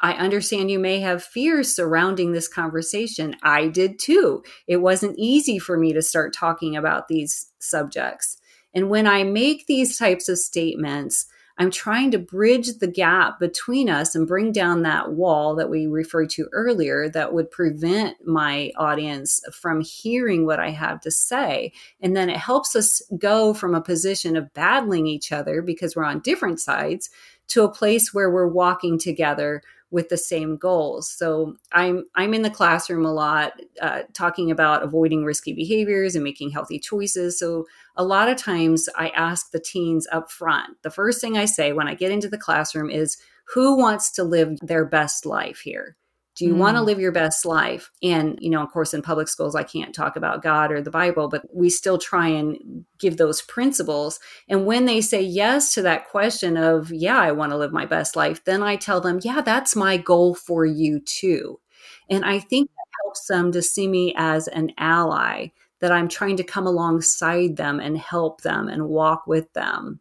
I 0.00 0.12
understand 0.14 0.70
you 0.70 0.78
may 0.78 1.00
have 1.00 1.22
fears 1.22 1.74
surrounding 1.74 2.32
this 2.32 2.48
conversation. 2.48 3.36
I 3.42 3.68
did 3.68 3.98
too. 3.98 4.42
It 4.66 4.78
wasn't 4.78 5.18
easy 5.18 5.58
for 5.58 5.76
me 5.76 5.92
to 5.92 6.02
start 6.02 6.34
talking 6.34 6.76
about 6.76 7.08
these 7.08 7.52
subjects. 7.58 8.38
And 8.74 8.88
when 8.88 9.06
I 9.06 9.24
make 9.24 9.66
these 9.66 9.98
types 9.98 10.28
of 10.28 10.38
statements, 10.38 11.26
I'm 11.58 11.70
trying 11.70 12.10
to 12.12 12.18
bridge 12.18 12.78
the 12.78 12.86
gap 12.86 13.38
between 13.38 13.90
us 13.90 14.14
and 14.14 14.26
bring 14.26 14.50
down 14.50 14.80
that 14.82 15.12
wall 15.12 15.54
that 15.56 15.68
we 15.68 15.86
referred 15.86 16.30
to 16.30 16.48
earlier 16.52 17.10
that 17.10 17.34
would 17.34 17.50
prevent 17.50 18.16
my 18.26 18.72
audience 18.78 19.42
from 19.52 19.82
hearing 19.82 20.46
what 20.46 20.58
I 20.58 20.70
have 20.70 21.02
to 21.02 21.10
say. 21.10 21.72
And 22.00 22.16
then 22.16 22.30
it 22.30 22.38
helps 22.38 22.74
us 22.74 23.02
go 23.18 23.52
from 23.52 23.74
a 23.74 23.82
position 23.82 24.38
of 24.38 24.54
battling 24.54 25.06
each 25.06 25.32
other 25.32 25.60
because 25.60 25.94
we're 25.94 26.04
on 26.04 26.20
different 26.20 26.60
sides 26.60 27.10
to 27.48 27.64
a 27.64 27.70
place 27.70 28.14
where 28.14 28.30
we're 28.30 28.48
walking 28.48 28.98
together 28.98 29.60
with 29.90 30.08
the 30.08 30.16
same 30.16 30.56
goals. 30.56 31.10
So 31.10 31.56
I'm 31.72 32.04
I'm 32.14 32.34
in 32.34 32.42
the 32.42 32.50
classroom 32.50 33.04
a 33.04 33.12
lot, 33.12 33.52
uh, 33.80 34.02
talking 34.12 34.50
about 34.50 34.82
avoiding 34.82 35.24
risky 35.24 35.52
behaviors 35.52 36.14
and 36.14 36.24
making 36.24 36.50
healthy 36.50 36.78
choices. 36.78 37.38
So 37.38 37.66
a 37.96 38.04
lot 38.04 38.28
of 38.28 38.36
times 38.36 38.88
I 38.96 39.08
ask 39.10 39.50
the 39.50 39.60
teens 39.60 40.06
up 40.12 40.30
front. 40.30 40.76
The 40.82 40.90
first 40.90 41.20
thing 41.20 41.36
I 41.36 41.44
say 41.44 41.72
when 41.72 41.88
I 41.88 41.94
get 41.94 42.12
into 42.12 42.28
the 42.28 42.38
classroom 42.38 42.90
is, 42.90 43.18
"Who 43.54 43.76
wants 43.76 44.12
to 44.12 44.24
live 44.24 44.58
their 44.62 44.84
best 44.84 45.26
life 45.26 45.60
here?" 45.60 45.96
Do 46.36 46.44
you 46.44 46.54
mm. 46.54 46.58
want 46.58 46.76
to 46.76 46.82
live 46.82 47.00
your 47.00 47.12
best 47.12 47.44
life? 47.44 47.90
And, 48.02 48.38
you 48.40 48.50
know, 48.50 48.62
of 48.62 48.70
course, 48.70 48.94
in 48.94 49.02
public 49.02 49.28
schools, 49.28 49.54
I 49.54 49.62
can't 49.62 49.94
talk 49.94 50.16
about 50.16 50.42
God 50.42 50.72
or 50.72 50.80
the 50.80 50.90
Bible, 50.90 51.28
but 51.28 51.42
we 51.52 51.70
still 51.70 51.98
try 51.98 52.28
and 52.28 52.84
give 52.98 53.16
those 53.16 53.42
principles. 53.42 54.20
And 54.48 54.64
when 54.64 54.84
they 54.84 55.00
say 55.00 55.20
yes 55.20 55.74
to 55.74 55.82
that 55.82 56.08
question 56.08 56.56
of, 56.56 56.92
yeah, 56.92 57.18
I 57.18 57.32
want 57.32 57.52
to 57.52 57.58
live 57.58 57.72
my 57.72 57.86
best 57.86 58.16
life, 58.16 58.44
then 58.44 58.62
I 58.62 58.76
tell 58.76 59.00
them, 59.00 59.20
yeah, 59.22 59.40
that's 59.40 59.76
my 59.76 59.96
goal 59.96 60.34
for 60.34 60.64
you 60.64 61.00
too. 61.00 61.60
And 62.08 62.24
I 62.24 62.38
think 62.38 62.70
that 62.70 63.02
helps 63.04 63.26
them 63.26 63.52
to 63.52 63.62
see 63.62 63.88
me 63.88 64.14
as 64.16 64.48
an 64.48 64.72
ally, 64.78 65.48
that 65.80 65.92
I'm 65.92 66.08
trying 66.08 66.36
to 66.36 66.44
come 66.44 66.66
alongside 66.66 67.56
them 67.56 67.80
and 67.80 67.96
help 67.96 68.42
them 68.42 68.68
and 68.68 68.88
walk 68.88 69.26
with 69.26 69.52
them 69.54 70.00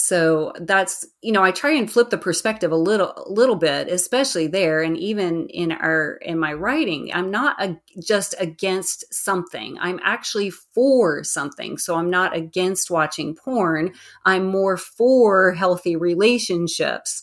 so 0.00 0.52
that's 0.60 1.06
you 1.22 1.32
know 1.32 1.42
i 1.42 1.50
try 1.50 1.72
and 1.72 1.90
flip 1.90 2.10
the 2.10 2.18
perspective 2.18 2.72
a 2.72 2.76
little 2.76 3.12
a 3.16 3.30
little 3.30 3.56
bit 3.56 3.88
especially 3.88 4.46
there 4.46 4.82
and 4.82 4.96
even 4.96 5.46
in 5.48 5.72
our 5.72 6.14
in 6.22 6.38
my 6.38 6.52
writing. 6.52 7.10
I'm 7.12 7.30
not 7.30 7.62
a, 7.62 7.78
just 8.02 8.34
against 8.38 9.12
something. 9.12 9.78
I'm 9.80 10.00
actually 10.02 10.50
for 10.50 11.24
something. 11.24 11.78
So 11.78 11.96
i'm 11.96 12.10
not 12.10 12.36
against 12.36 12.90
watching 12.90 13.34
porn. 13.34 13.92
I'm 14.24 14.46
more 14.46 14.76
for 14.76 15.52
healthy 15.52 15.96
relationships. 15.96 17.22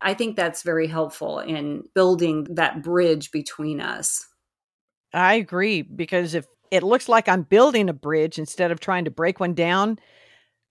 I 0.00 0.14
think 0.14 0.36
that's 0.36 0.62
very 0.62 0.86
helpful 0.86 1.40
in 1.40 1.84
building 1.94 2.46
that 2.50 2.82
bridge 2.82 3.30
between 3.32 3.80
us. 3.80 4.26
I 5.12 5.34
agree 5.34 5.82
because 5.82 6.34
if 6.34 6.46
it 6.70 6.82
looks 6.82 7.08
like 7.08 7.28
i'm 7.28 7.42
building 7.42 7.88
a 7.88 7.94
bridge 7.94 8.38
instead 8.38 8.70
of 8.70 8.78
trying 8.78 9.06
to 9.06 9.10
break 9.10 9.40
one 9.40 9.54
down 9.54 9.98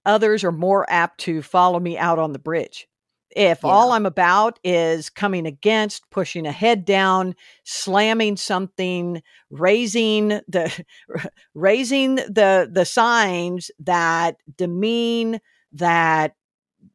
others 0.08 0.44
are 0.44 0.52
more 0.52 0.86
apt 0.90 1.20
to 1.20 1.44
follow 1.44 1.80
me 1.80 1.98
out 1.98 2.18
on 2.18 2.34
the 2.34 2.40
bridge. 2.40 2.88
If 3.36 3.60
yeah. 3.64 3.70
all 3.70 3.92
I'm 3.92 4.08
about 4.08 4.58
is 4.64 5.10
coming 5.12 5.46
against, 5.46 6.10
pushing 6.10 6.48
a 6.48 6.52
head 6.52 6.86
down, 6.86 7.36
slamming 7.66 8.38
something, 8.38 9.22
raising 9.52 10.30
the 10.48 10.86
raising 11.54 12.16
the 12.16 12.68
the 12.72 12.86
signs 12.86 13.70
that 13.80 14.38
demean 14.58 15.40
that 15.74 16.36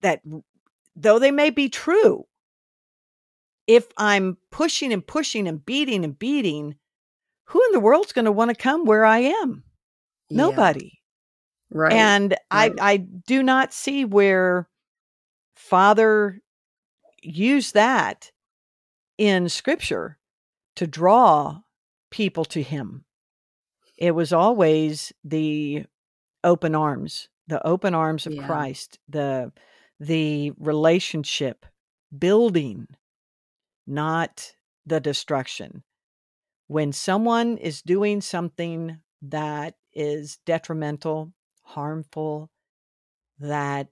that 0.00 0.22
though 0.96 1.18
they 1.18 1.30
may 1.30 1.50
be 1.50 1.68
true, 1.68 2.24
if 3.66 3.86
I'm 3.96 4.38
pushing 4.50 4.92
and 4.92 5.06
pushing 5.06 5.46
and 5.46 5.64
beating 5.64 6.04
and 6.04 6.18
beating, 6.18 6.76
who 7.44 7.62
in 7.66 7.72
the 7.72 7.80
world's 7.80 8.12
going 8.12 8.24
to 8.24 8.32
want 8.32 8.48
to 8.48 8.56
come 8.56 8.84
where 8.84 9.04
I 9.04 9.18
am? 9.18 9.64
Yeah. 10.28 10.38
Nobody. 10.38 11.01
Right. 11.72 11.92
And 11.92 12.36
right. 12.52 12.72
I 12.78 12.92
I 12.92 12.96
do 12.98 13.42
not 13.42 13.72
see 13.72 14.04
where 14.04 14.68
Father 15.54 16.40
used 17.22 17.74
that 17.74 18.30
in 19.18 19.48
scripture 19.48 20.18
to 20.76 20.86
draw 20.86 21.60
people 22.10 22.44
to 22.46 22.62
him. 22.62 23.04
It 23.96 24.12
was 24.12 24.32
always 24.32 25.12
the 25.24 25.84
open 26.44 26.74
arms, 26.74 27.28
the 27.46 27.64
open 27.66 27.94
arms 27.94 28.26
of 28.26 28.34
yeah. 28.34 28.46
Christ, 28.46 28.98
the 29.08 29.52
the 30.00 30.52
relationship 30.58 31.64
building, 32.16 32.88
not 33.86 34.54
the 34.84 35.00
destruction. 35.00 35.84
When 36.66 36.92
someone 36.92 37.58
is 37.58 37.82
doing 37.82 38.20
something 38.20 38.98
that 39.22 39.74
is 39.94 40.38
detrimental 40.46 41.32
harmful, 41.74 42.50
that 43.38 43.88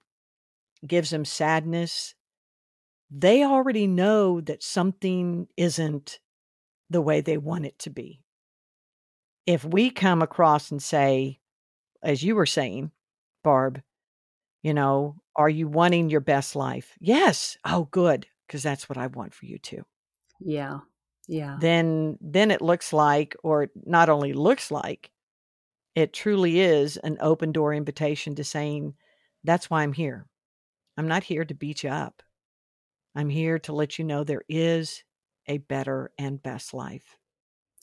gives 0.86 1.10
them 1.10 1.24
sadness, 1.24 2.14
they 3.10 3.44
already 3.44 3.86
know 3.86 4.40
that 4.40 4.62
something 4.62 5.48
isn't 5.56 6.20
the 6.88 7.00
way 7.00 7.20
they 7.20 7.36
want 7.36 7.66
it 7.66 7.78
to 7.80 7.90
be. 7.90 8.22
If 9.46 9.64
we 9.64 9.90
come 9.90 10.22
across 10.22 10.70
and 10.70 10.82
say, 10.82 11.40
as 12.02 12.22
you 12.22 12.34
were 12.34 12.46
saying, 12.46 12.92
Barb, 13.42 13.82
you 14.62 14.74
know, 14.74 15.16
are 15.34 15.48
you 15.48 15.66
wanting 15.68 16.10
your 16.10 16.20
best 16.20 16.54
life? 16.54 16.96
Yes. 17.00 17.56
Oh, 17.64 17.88
good, 17.90 18.26
because 18.46 18.62
that's 18.62 18.88
what 18.88 18.98
I 18.98 19.06
want 19.08 19.34
for 19.34 19.46
you 19.46 19.58
too. 19.58 19.84
Yeah. 20.40 20.80
Yeah. 21.26 21.56
Then 21.60 22.18
then 22.20 22.50
it 22.50 22.60
looks 22.60 22.92
like 22.92 23.36
or 23.42 23.68
not 23.84 24.08
only 24.08 24.32
looks 24.32 24.70
like 24.70 25.10
it 25.94 26.12
truly 26.12 26.60
is 26.60 26.96
an 26.98 27.18
open 27.20 27.52
door 27.52 27.74
invitation 27.74 28.34
to 28.36 28.44
saying, 28.44 28.94
That's 29.44 29.68
why 29.68 29.82
I'm 29.82 29.92
here. 29.92 30.26
I'm 30.96 31.08
not 31.08 31.24
here 31.24 31.44
to 31.44 31.54
beat 31.54 31.82
you 31.82 31.90
up. 31.90 32.22
I'm 33.14 33.28
here 33.28 33.58
to 33.60 33.72
let 33.72 33.98
you 33.98 34.04
know 34.04 34.22
there 34.22 34.42
is 34.48 35.02
a 35.46 35.58
better 35.58 36.12
and 36.18 36.42
best 36.42 36.72
life. 36.74 37.16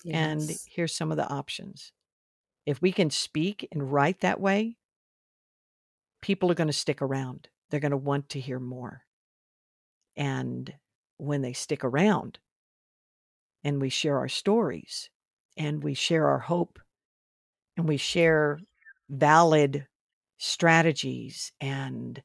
Yes. 0.04 0.15
And 0.15 0.58
here's 0.70 0.96
some 0.96 1.12
of 1.12 1.17
the 1.17 1.28
options. 1.28 1.91
If 2.65 2.82
we 2.82 2.91
can 2.91 3.10
speak 3.10 3.67
and 3.72 3.91
write 3.91 4.22
that 4.22 4.39
way, 4.39 4.78
people 6.22 6.52
are 6.52 6.56
going 6.56 6.67
to 6.67 6.74
stick 6.74 7.02
around. 7.02 7.50
They're 7.70 7.80
going 7.80 7.91
to 7.91 7.98
want 7.98 8.30
to 8.30 8.39
hear 8.39 8.60
more. 8.60 9.02
And 10.15 10.74
when 11.17 11.41
they 11.41 11.54
stick 11.54 11.84
around 11.84 12.39
and 13.63 13.82
we 13.82 13.89
share 13.89 14.17
our 14.17 14.30
stories 14.30 15.10
and 15.58 15.84
we 15.84 15.93
share 15.93 16.28
our 16.28 16.39
hope 16.39 16.80
and 17.78 17.88
we 17.88 17.98
share 17.98 18.60
valid 19.10 19.88
strategies 20.38 21.52
and 21.62 22.22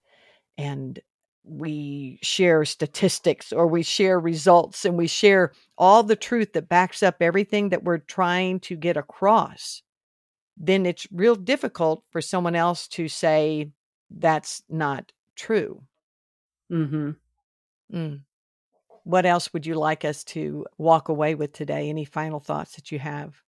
and 0.58 1.00
we 1.44 2.18
share 2.22 2.64
statistics 2.64 3.52
or 3.52 3.66
we 3.66 3.82
share 3.82 4.20
results 4.20 4.84
and 4.84 4.96
we 4.96 5.06
share 5.06 5.52
all 5.76 6.02
the 6.02 6.16
truth 6.16 6.52
that 6.52 6.68
backs 6.68 7.02
up 7.02 7.16
everything 7.20 7.70
that 7.70 7.82
we're 7.82 7.98
trying 7.98 8.60
to 8.60 8.76
get 8.76 8.96
across 8.96 9.82
then 10.56 10.84
it's 10.84 11.06
real 11.10 11.34
difficult 11.34 12.04
for 12.10 12.20
someone 12.20 12.54
else 12.54 12.86
to 12.86 13.08
say 13.08 13.68
that's 14.10 14.62
not 14.68 15.10
true 15.34 15.82
mm-hmm. 16.70 17.10
mm. 17.92 18.20
what 19.04 19.26
else 19.26 19.52
would 19.52 19.66
you 19.66 19.74
like 19.74 20.04
us 20.04 20.22
to 20.22 20.66
walk 20.78 21.08
away 21.08 21.34
with 21.34 21.52
today 21.52 21.88
any 21.88 22.04
final 22.04 22.40
thoughts 22.40 22.76
that 22.76 22.92
you 22.92 22.98
have 22.98 23.42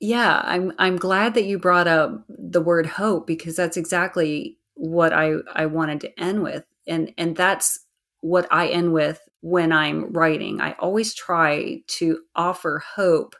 yeah, 0.00 0.40
I'm 0.44 0.72
I'm 0.78 0.96
glad 0.96 1.34
that 1.34 1.44
you 1.44 1.58
brought 1.58 1.86
up 1.86 2.24
the 2.28 2.62
word 2.62 2.86
hope 2.86 3.26
because 3.26 3.54
that's 3.54 3.76
exactly 3.76 4.58
what 4.74 5.12
I 5.12 5.34
I 5.52 5.66
wanted 5.66 6.00
to 6.00 6.20
end 6.20 6.42
with. 6.42 6.64
And 6.86 7.12
and 7.18 7.36
that's 7.36 7.80
what 8.22 8.46
I 8.50 8.68
end 8.68 8.94
with 8.94 9.20
when 9.42 9.72
I'm 9.72 10.12
writing. 10.12 10.60
I 10.60 10.72
always 10.78 11.14
try 11.14 11.82
to 11.86 12.20
offer 12.34 12.82
hope 12.94 13.36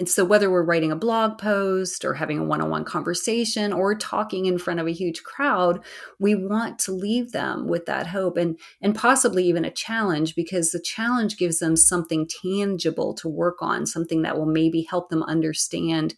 and 0.00 0.08
so, 0.08 0.24
whether 0.24 0.50
we're 0.50 0.64
writing 0.64 0.90
a 0.90 0.96
blog 0.96 1.36
post 1.36 2.06
or 2.06 2.14
having 2.14 2.38
a 2.38 2.44
one 2.44 2.62
on 2.62 2.70
one 2.70 2.86
conversation 2.86 3.70
or 3.70 3.94
talking 3.94 4.46
in 4.46 4.56
front 4.56 4.80
of 4.80 4.86
a 4.86 4.92
huge 4.92 5.22
crowd, 5.24 5.84
we 6.18 6.34
want 6.34 6.78
to 6.78 6.92
leave 6.92 7.32
them 7.32 7.68
with 7.68 7.84
that 7.84 8.06
hope 8.06 8.38
and, 8.38 8.58
and 8.80 8.94
possibly 8.94 9.44
even 9.44 9.62
a 9.62 9.70
challenge 9.70 10.34
because 10.34 10.70
the 10.70 10.80
challenge 10.80 11.36
gives 11.36 11.58
them 11.58 11.76
something 11.76 12.26
tangible 12.26 13.12
to 13.12 13.28
work 13.28 13.58
on, 13.60 13.84
something 13.84 14.22
that 14.22 14.38
will 14.38 14.46
maybe 14.46 14.86
help 14.88 15.10
them 15.10 15.22
understand 15.22 16.14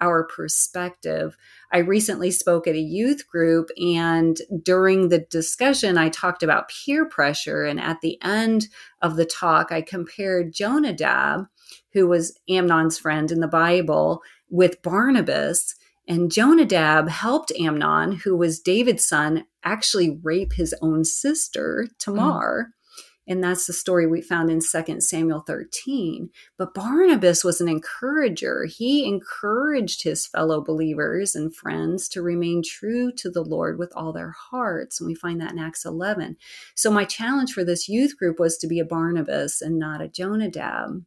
our 0.00 0.22
perspective. 0.22 1.36
I 1.72 1.78
recently 1.78 2.30
spoke 2.30 2.68
at 2.68 2.76
a 2.76 2.80
youth 2.80 3.26
group, 3.26 3.68
and 3.76 4.38
during 4.62 5.08
the 5.08 5.26
discussion, 5.30 5.98
I 5.98 6.08
talked 6.08 6.44
about 6.44 6.68
peer 6.68 7.04
pressure. 7.04 7.64
And 7.64 7.80
at 7.80 8.00
the 8.00 8.16
end 8.22 8.68
of 9.02 9.16
the 9.16 9.26
talk, 9.26 9.72
I 9.72 9.82
compared 9.82 10.52
Jonadab 10.52 11.48
who 11.94 12.06
was 12.08 12.38
Amnon's 12.48 12.98
friend 12.98 13.30
in 13.30 13.40
the 13.40 13.48
Bible, 13.48 14.20
with 14.50 14.82
Barnabas. 14.82 15.74
And 16.06 16.30
Jonadab 16.30 17.08
helped 17.08 17.52
Amnon, 17.58 18.12
who 18.12 18.36
was 18.36 18.60
David's 18.60 19.04
son, 19.04 19.46
actually 19.64 20.18
rape 20.22 20.52
his 20.52 20.74
own 20.82 21.04
sister, 21.04 21.88
Tamar. 21.98 22.68
Mm. 22.68 22.72
and 23.26 23.42
that's 23.42 23.66
the 23.66 23.72
story 23.72 24.06
we 24.06 24.20
found 24.20 24.50
in 24.50 24.60
2 24.60 25.00
Samuel 25.00 25.40
13. 25.40 26.28
But 26.58 26.74
Barnabas 26.74 27.42
was 27.42 27.62
an 27.62 27.70
encourager. 27.70 28.66
He 28.66 29.06
encouraged 29.06 30.02
his 30.02 30.26
fellow 30.26 30.62
believers 30.62 31.34
and 31.34 31.56
friends 31.56 32.06
to 32.10 32.20
remain 32.20 32.62
true 32.62 33.10
to 33.12 33.30
the 33.30 33.42
Lord 33.42 33.78
with 33.78 33.92
all 33.96 34.12
their 34.12 34.34
hearts. 34.50 35.00
And 35.00 35.06
we 35.06 35.14
find 35.14 35.40
that 35.40 35.52
in 35.52 35.58
Acts 35.58 35.86
11. 35.86 36.36
So, 36.74 36.90
my 36.90 37.06
challenge 37.06 37.52
for 37.54 37.64
this 37.64 37.88
youth 37.88 38.18
group 38.18 38.38
was 38.38 38.58
to 38.58 38.66
be 38.66 38.78
a 38.78 38.84
Barnabas 38.84 39.62
and 39.62 39.78
not 39.78 40.02
a 40.02 40.08
Jonadab. 40.08 41.02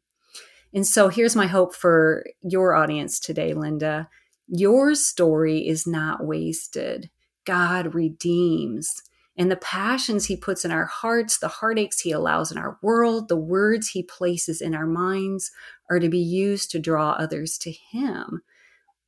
And 0.78 0.86
so, 0.86 1.09
here's 1.09 1.36
my 1.36 1.47
hope 1.47 1.73
for 1.73 2.23
your 2.43 2.75
audience 2.75 3.19
today, 3.19 3.55
Linda. 3.55 4.07
Your 4.47 4.93
story 4.93 5.67
is 5.67 5.88
not 5.88 6.23
wasted. 6.23 7.09
God 7.45 7.95
redeems 7.95 9.01
and 9.36 9.49
the 9.49 9.55
passions 9.55 10.28
he 10.28 10.38
puts 10.38 10.63
in 10.63 10.69
our 10.69 10.86
hearts, 10.86 11.39
the 11.39 11.47
heartaches 11.47 12.01
he 12.01 12.11
allows 12.11 12.51
in 12.51 12.59
our 12.59 12.78
world, 12.84 13.28
the 13.28 13.36
words 13.36 13.88
he 13.88 14.03
places 14.03 14.61
in 14.61 14.75
our 14.75 14.86
minds 14.86 15.49
are 15.89 15.97
to 15.97 16.09
be 16.09 16.19
used 16.19 16.69
to 16.69 16.80
draw 16.80 17.13
others 17.13 17.57
to 17.57 17.71
him. 17.71 18.43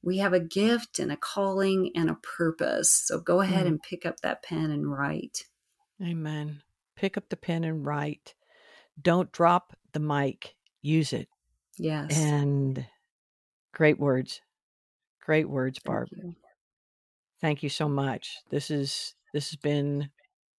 We 0.01 0.17
have 0.17 0.34
a 0.34 0.39
gift 0.39 0.97
and 0.97 1.11
a 1.11 1.17
calling 1.17 1.91
and 1.93 2.09
a 2.09 2.17
purpose. 2.36 2.91
So 2.91 3.20
go 3.20 3.41
ahead 3.41 3.65
mm. 3.65 3.70
and 3.70 3.84
pick 3.84 4.07
up 4.07 4.22
that 4.22 4.41
pen 4.41 4.72
and 4.72 4.91
write. 4.91 5.45
Amen. 6.01 6.63
Pick 6.95 7.15
up 7.15 7.30
the 7.30 7.38
pen 7.38 7.63
and 7.63 7.86
write. 7.86 8.34
Don't 8.99 9.32
drop 9.32 9.76
the 9.93 9.99
mic, 9.99 10.55
use 10.82 11.13
it. 11.13 11.28
Yes. 11.80 12.17
And 12.17 12.86
great 13.73 13.99
words. 13.99 14.41
Great 15.23 15.49
words, 15.49 15.80
Barb. 15.80 16.09
Thank 16.11 16.23
you. 16.23 16.36
Thank 17.41 17.63
you 17.63 17.69
so 17.69 17.88
much. 17.88 18.38
This 18.49 18.69
is 18.69 19.15
this 19.34 19.49
has 19.51 19.55
been 19.55 20.09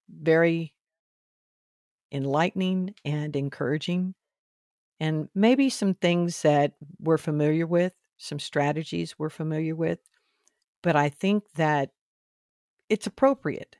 very 0.08 0.74
enlightening 2.12 2.94
and 3.04 3.36
encouraging. 3.36 4.14
And 4.98 5.28
maybe 5.34 5.70
some 5.70 5.94
things 5.94 6.42
that 6.42 6.72
we're 6.98 7.18
familiar 7.18 7.66
with, 7.66 7.94
some 8.18 8.38
strategies 8.38 9.18
we're 9.18 9.30
familiar 9.30 9.74
with. 9.74 9.98
But 10.82 10.96
I 10.96 11.08
think 11.08 11.44
that 11.56 11.90
it's 12.88 13.06
appropriate 13.06 13.76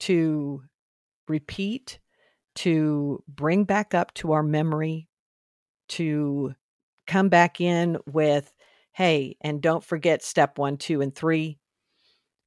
to 0.00 0.62
repeat, 1.28 1.98
to 2.56 3.22
bring 3.28 3.64
back 3.64 3.94
up 3.94 4.14
to 4.14 4.32
our 4.32 4.42
memory, 4.42 5.08
to 5.90 6.54
come 7.08 7.28
back 7.28 7.60
in 7.60 7.98
with, 8.06 8.52
hey, 8.92 9.36
and 9.40 9.60
don't 9.60 9.82
forget 9.82 10.22
step 10.22 10.58
one, 10.58 10.76
two, 10.76 11.00
and 11.00 11.12
three. 11.12 11.58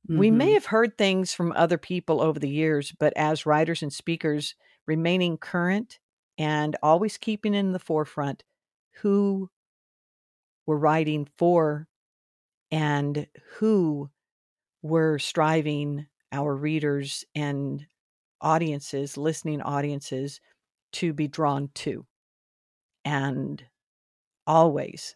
Mm-hmm. 0.09 0.19
We 0.19 0.31
may 0.31 0.45
mm-hmm. 0.45 0.53
have 0.53 0.65
heard 0.67 0.97
things 0.97 1.33
from 1.33 1.51
other 1.51 1.77
people 1.77 2.21
over 2.21 2.39
the 2.39 2.49
years, 2.49 2.93
but 2.97 3.11
as 3.17 3.45
writers 3.45 3.81
and 3.81 3.91
speakers, 3.91 4.55
remaining 4.87 5.37
current 5.37 5.99
and 6.37 6.77
always 6.81 7.17
keeping 7.17 7.53
in 7.53 7.73
the 7.73 7.79
forefront 7.79 8.43
who 9.01 9.49
we're 10.65 10.77
writing 10.77 11.27
for 11.37 11.87
and 12.71 13.27
who 13.57 14.09
we're 14.81 15.19
striving 15.19 16.05
our 16.31 16.55
readers 16.55 17.25
and 17.35 17.85
audiences, 18.39 19.17
listening 19.17 19.61
audiences, 19.61 20.39
to 20.93 21.13
be 21.13 21.27
drawn 21.27 21.69
to. 21.73 22.05
And 23.03 23.63
always 24.51 25.15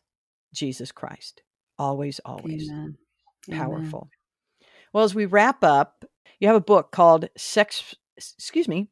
Jesus 0.54 0.92
Christ. 0.94 1.44
Always, 1.78 2.20
always. 2.24 2.70
Amen. 2.70 2.98
Powerful. 3.52 4.10
Amen. 4.10 4.70
Well, 4.94 5.04
as 5.04 5.14
we 5.14 5.26
wrap 5.26 5.64
up, 5.64 6.06
you 6.40 6.48
have 6.48 6.56
a 6.56 6.62
book 6.62 6.92
called 6.92 7.28
Sex, 7.38 7.96
excuse 8.18 8.68
me. 8.68 8.88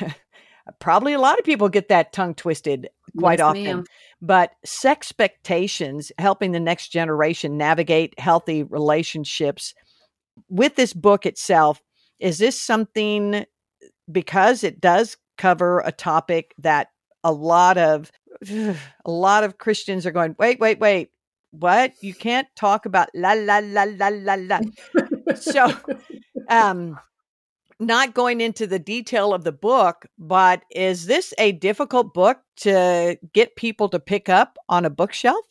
Probably 0.80 1.12
a 1.12 1.20
lot 1.20 1.38
of 1.38 1.44
people 1.44 1.68
get 1.68 1.88
that 1.88 2.14
tongue 2.14 2.34
twisted 2.34 2.88
quite 3.18 3.40
yes, 3.40 3.44
often. 3.44 3.64
Ma'am. 3.64 3.84
But 4.22 4.52
Sexpectations, 4.64 6.10
helping 6.18 6.52
the 6.52 6.60
next 6.60 6.88
generation 6.88 7.58
navigate 7.58 8.18
healthy 8.18 8.62
relationships. 8.62 9.74
With 10.48 10.76
this 10.76 10.94
book 10.94 11.26
itself, 11.26 11.82
is 12.18 12.38
this 12.38 12.58
something 12.58 13.44
because 14.10 14.64
it 14.64 14.80
does 14.80 15.18
cover 15.36 15.80
a 15.80 15.92
topic 15.92 16.54
that 16.58 16.88
a 17.22 17.32
lot 17.32 17.76
of 17.76 18.10
a 18.50 18.76
lot 19.10 19.44
of 19.44 19.58
Christians 19.58 20.06
are 20.06 20.10
going, 20.10 20.36
wait, 20.38 20.60
wait, 20.60 20.78
wait, 20.78 21.10
what? 21.50 21.92
You 22.00 22.14
can't 22.14 22.48
talk 22.56 22.86
about 22.86 23.08
la 23.14 23.32
la 23.32 23.60
la 23.62 23.84
la 23.84 24.08
la 24.08 24.34
la 24.34 24.60
so 25.34 25.72
um 26.48 26.98
not 27.80 28.14
going 28.14 28.40
into 28.40 28.66
the 28.66 28.78
detail 28.78 29.34
of 29.34 29.44
the 29.44 29.52
book, 29.52 30.06
but 30.18 30.62
is 30.70 31.06
this 31.06 31.34
a 31.38 31.52
difficult 31.52 32.14
book 32.14 32.38
to 32.58 33.18
get 33.32 33.56
people 33.56 33.88
to 33.88 33.98
pick 33.98 34.28
up 34.28 34.58
on 34.68 34.84
a 34.84 34.90
bookshelf? 34.90 35.44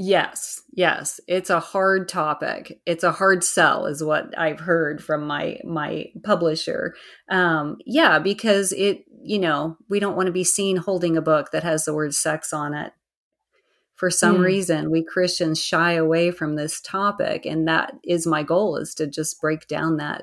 Yes, 0.00 0.62
yes, 0.72 1.18
it's 1.26 1.50
a 1.50 1.58
hard 1.58 2.08
topic. 2.08 2.80
It's 2.86 3.02
a 3.02 3.10
hard 3.10 3.42
sell, 3.42 3.86
is 3.86 4.00
what 4.02 4.26
I've 4.38 4.60
heard 4.60 5.02
from 5.02 5.26
my 5.26 5.58
my 5.64 6.06
publisher. 6.22 6.94
Um, 7.28 7.78
yeah, 7.84 8.20
because 8.20 8.72
it, 8.72 9.04
you 9.20 9.40
know, 9.40 9.76
we 9.88 9.98
don't 9.98 10.14
want 10.14 10.26
to 10.26 10.32
be 10.32 10.44
seen 10.44 10.76
holding 10.76 11.16
a 11.16 11.20
book 11.20 11.50
that 11.50 11.64
has 11.64 11.84
the 11.84 11.94
word 11.94 12.14
sex 12.14 12.52
on 12.52 12.74
it 12.74 12.92
for 13.98 14.10
some 14.10 14.36
mm. 14.36 14.44
reason 14.44 14.90
we 14.92 15.02
christians 15.04 15.60
shy 15.60 15.92
away 15.92 16.30
from 16.30 16.54
this 16.54 16.80
topic 16.80 17.44
and 17.44 17.66
that 17.66 17.92
is 18.04 18.26
my 18.26 18.44
goal 18.44 18.76
is 18.76 18.94
to 18.94 19.06
just 19.06 19.40
break 19.40 19.66
down 19.66 19.96
that 19.96 20.22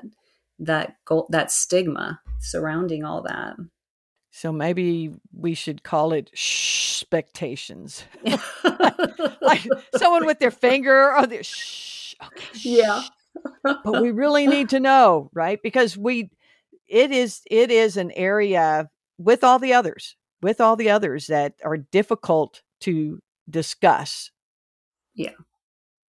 that 0.58 0.96
goal 1.04 1.28
that 1.30 1.52
stigma 1.52 2.18
surrounding 2.40 3.04
all 3.04 3.22
that 3.22 3.54
so 4.36 4.52
maybe 4.52 5.12
we 5.32 5.54
should 5.54 5.82
call 5.82 6.12
it 6.12 6.30
expectations 6.32 8.04
like 9.40 9.66
someone 9.96 10.26
with 10.26 10.38
their 10.38 10.50
finger 10.50 11.14
or 11.14 11.26
their 11.26 11.42
shh 11.42 12.14
okay, 12.24 12.44
shh. 12.52 12.64
yeah 12.64 13.02
but 13.62 14.00
we 14.00 14.10
really 14.10 14.46
need 14.46 14.68
to 14.68 14.80
know 14.80 15.30
right 15.34 15.60
because 15.62 15.96
we 15.96 16.30
it 16.86 17.10
is 17.10 17.42
it 17.50 17.70
is 17.70 17.96
an 17.96 18.10
area 18.12 18.88
with 19.18 19.44
all 19.44 19.58
the 19.58 19.72
others 19.72 20.16
with 20.42 20.60
all 20.60 20.76
the 20.76 20.90
others 20.90 21.26
that 21.28 21.54
are 21.64 21.76
difficult 21.76 22.62
to 22.80 23.20
discuss. 23.48 24.30
Yeah. 25.14 25.32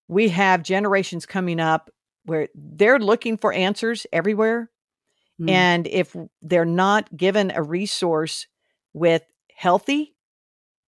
We 0.08 0.28
have 0.28 0.62
generations 0.62 1.26
coming 1.26 1.60
up 1.60 1.90
where 2.24 2.48
they're 2.54 2.98
looking 2.98 3.36
for 3.36 3.52
answers 3.52 4.06
everywhere. 4.12 4.70
Mm. 5.40 5.50
And 5.50 5.86
if 5.86 6.16
they're 6.42 6.64
not 6.64 7.14
given 7.16 7.52
a 7.54 7.62
resource 7.62 8.46
with 8.92 9.22
healthy 9.54 10.14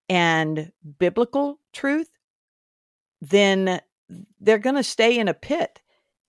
and 0.08 0.72
biblical 0.98 1.58
truth, 1.72 2.08
then 3.20 3.80
they're 4.40 4.58
going 4.58 4.76
to 4.76 4.82
stay 4.82 5.18
in 5.18 5.28
a 5.28 5.34
pit 5.34 5.80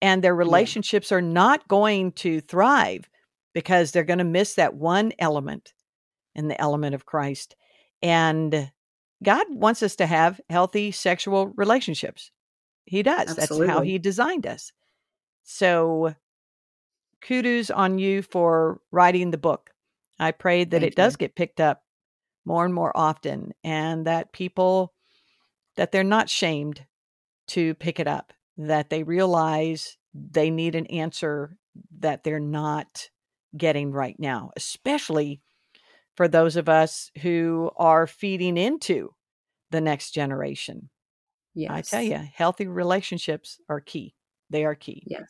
and 0.02 0.24
their 0.24 0.36
relationships 0.36 1.12
yeah. 1.12 1.18
are 1.18 1.22
not 1.22 1.68
going 1.68 2.12
to 2.14 2.42
thrive 2.42 3.10
because 3.54 3.92
they're 3.92 4.04
going 4.04 4.20
to 4.20 4.26
miss 4.26 4.56
that 4.56 4.74
one 4.74 5.12
element 5.20 5.74
in 6.36 6.48
the 6.48 6.60
element 6.60 6.96
of 6.96 7.06
Christ. 7.06 7.56
And 8.02 8.72
God 9.24 9.46
wants 9.50 9.84
us 9.84 9.96
to 9.98 10.06
have 10.06 10.40
healthy 10.50 10.92
sexual 10.92 11.48
relationships. 11.56 12.32
He 12.86 13.04
does. 13.04 13.38
Absolutely. 13.38 13.68
That's 13.68 13.78
how 13.78 13.84
he 13.84 13.98
designed 13.98 14.48
us. 14.48 14.72
So 15.44 16.16
kudos 17.22 17.70
on 17.70 18.00
you 18.00 18.22
for 18.22 18.82
writing 18.92 19.32
the 19.32 19.38
book. 19.38 19.72
I 20.20 20.32
pray 20.32 20.64
that 20.64 20.72
Thank 20.72 20.84
it 20.84 20.94
you. 20.94 20.96
does 20.96 21.16
get 21.16 21.36
picked 21.36 21.60
up 21.60 21.84
more 22.46 22.66
and 22.66 22.74
more 22.74 22.96
often 22.96 23.54
and 23.64 24.06
that 24.08 24.34
people 24.34 24.94
that 25.76 25.92
they're 25.92 26.04
not 26.04 26.30
shamed 26.30 26.86
to 27.48 27.74
pick 27.76 28.00
it 28.00 28.08
up, 28.08 28.34
that 28.58 28.90
they 28.90 29.04
realize 29.04 29.98
they 30.14 30.50
need 30.50 30.76
an 30.76 30.86
answer 30.88 31.56
that 32.00 32.24
they're 32.24 32.40
not 32.40 33.10
getting 33.56 33.92
right 33.92 34.16
now, 34.20 34.52
especially 34.56 35.42
for 36.16 36.28
those 36.28 36.56
of 36.56 36.68
us 36.68 37.12
who 37.22 37.72
are 37.78 38.08
feeding 38.08 38.58
into 38.58 39.14
the 39.72 39.82
next 39.82 40.12
generation. 40.12 40.90
Yes. 41.56 41.72
I 41.72 41.82
tell 41.82 42.02
you, 42.02 42.28
healthy 42.34 42.68
relationships 42.68 43.60
are 43.70 43.80
key. 43.80 44.16
They 44.50 44.66
are 44.66 44.76
key. 44.76 45.04
Yes. 45.06 45.30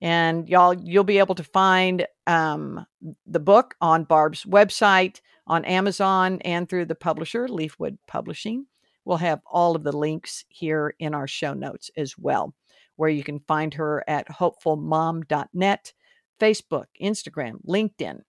And 0.00 0.48
y'all, 0.48 0.74
you'll 0.74 1.04
be 1.04 1.18
able 1.18 1.34
to 1.34 1.44
find 1.44 2.06
um, 2.26 2.86
the 3.26 3.40
book 3.40 3.74
on 3.80 4.04
Barb's 4.04 4.44
website, 4.44 5.20
on 5.46 5.64
Amazon, 5.64 6.40
and 6.42 6.68
through 6.68 6.86
the 6.86 6.94
publisher, 6.94 7.48
Leafwood 7.48 7.98
Publishing. 8.06 8.66
We'll 9.04 9.18
have 9.18 9.40
all 9.44 9.76
of 9.76 9.82
the 9.82 9.96
links 9.96 10.44
here 10.48 10.94
in 10.98 11.14
our 11.14 11.26
show 11.26 11.52
notes 11.52 11.90
as 11.96 12.16
well, 12.16 12.54
where 12.96 13.10
you 13.10 13.22
can 13.22 13.40
find 13.40 13.74
her 13.74 14.04
at 14.08 14.28
hopefulmom.net, 14.28 15.92
Facebook, 16.40 16.84
Instagram, 17.02 17.56
LinkedIn, 17.66 18.20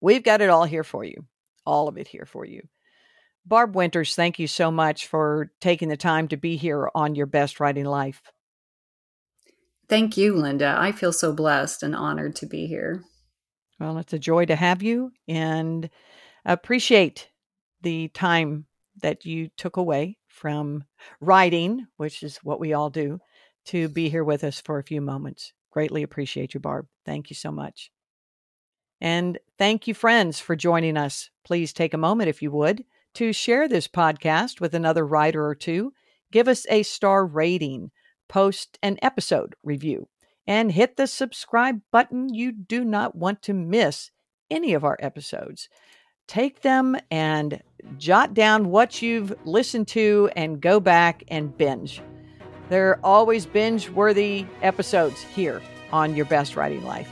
We've 0.00 0.22
got 0.22 0.40
it 0.40 0.50
all 0.50 0.64
here 0.64 0.84
for 0.84 1.04
you, 1.04 1.24
all 1.64 1.88
of 1.88 1.96
it 1.96 2.08
here 2.08 2.26
for 2.26 2.44
you. 2.44 2.62
Barb 3.44 3.74
Winters, 3.74 4.14
thank 4.14 4.38
you 4.38 4.46
so 4.46 4.70
much 4.70 5.06
for 5.06 5.50
taking 5.60 5.88
the 5.88 5.96
time 5.96 6.28
to 6.28 6.36
be 6.36 6.56
here 6.56 6.90
on 6.94 7.14
Your 7.14 7.26
Best 7.26 7.60
Writing 7.60 7.84
Life. 7.84 8.20
Thank 9.88 10.16
you, 10.16 10.34
Linda. 10.34 10.76
I 10.78 10.92
feel 10.92 11.12
so 11.12 11.32
blessed 11.32 11.82
and 11.82 11.94
honored 11.94 12.34
to 12.36 12.46
be 12.46 12.66
here. 12.66 13.04
Well, 13.78 13.98
it's 13.98 14.12
a 14.12 14.18
joy 14.18 14.46
to 14.46 14.56
have 14.56 14.82
you 14.82 15.12
and 15.28 15.88
appreciate 16.44 17.28
the 17.82 18.08
time 18.08 18.66
that 19.02 19.24
you 19.24 19.48
took 19.56 19.76
away 19.76 20.16
from 20.28 20.84
writing, 21.20 21.86
which 21.98 22.22
is 22.22 22.38
what 22.38 22.58
we 22.58 22.72
all 22.72 22.90
do, 22.90 23.20
to 23.66 23.88
be 23.88 24.08
here 24.08 24.24
with 24.24 24.44
us 24.44 24.60
for 24.60 24.78
a 24.78 24.84
few 24.84 25.00
moments. 25.00 25.52
Greatly 25.70 26.02
appreciate 26.02 26.54
you, 26.54 26.60
Barb. 26.60 26.86
Thank 27.04 27.30
you 27.30 27.36
so 27.36 27.52
much. 27.52 27.90
And 29.00 29.38
thank 29.58 29.86
you, 29.86 29.94
friends, 29.94 30.40
for 30.40 30.56
joining 30.56 30.96
us. 30.96 31.30
Please 31.44 31.72
take 31.72 31.92
a 31.92 31.98
moment, 31.98 32.30
if 32.30 32.40
you 32.40 32.50
would, 32.50 32.84
to 33.14 33.32
share 33.32 33.68
this 33.68 33.88
podcast 33.88 34.60
with 34.60 34.74
another 34.74 35.06
writer 35.06 35.44
or 35.44 35.54
two. 35.54 35.92
Give 36.32 36.48
us 36.48 36.66
a 36.70 36.82
star 36.82 37.26
rating, 37.26 37.90
post 38.28 38.78
an 38.82 38.98
episode 39.02 39.54
review, 39.62 40.08
and 40.46 40.72
hit 40.72 40.96
the 40.96 41.06
subscribe 41.06 41.80
button. 41.90 42.32
You 42.32 42.52
do 42.52 42.84
not 42.84 43.14
want 43.16 43.42
to 43.42 43.54
miss 43.54 44.10
any 44.50 44.74
of 44.74 44.84
our 44.84 44.96
episodes. 45.00 45.68
Take 46.28 46.62
them 46.62 46.96
and 47.10 47.62
jot 47.98 48.34
down 48.34 48.70
what 48.70 49.00
you've 49.00 49.34
listened 49.44 49.88
to 49.88 50.30
and 50.36 50.60
go 50.60 50.80
back 50.80 51.22
and 51.28 51.56
binge. 51.56 52.02
There 52.68 52.90
are 52.90 53.00
always 53.04 53.46
binge 53.46 53.88
worthy 53.90 54.44
episodes 54.62 55.22
here 55.22 55.62
on 55.92 56.16
Your 56.16 56.26
Best 56.26 56.56
Writing 56.56 56.84
Life. 56.84 57.08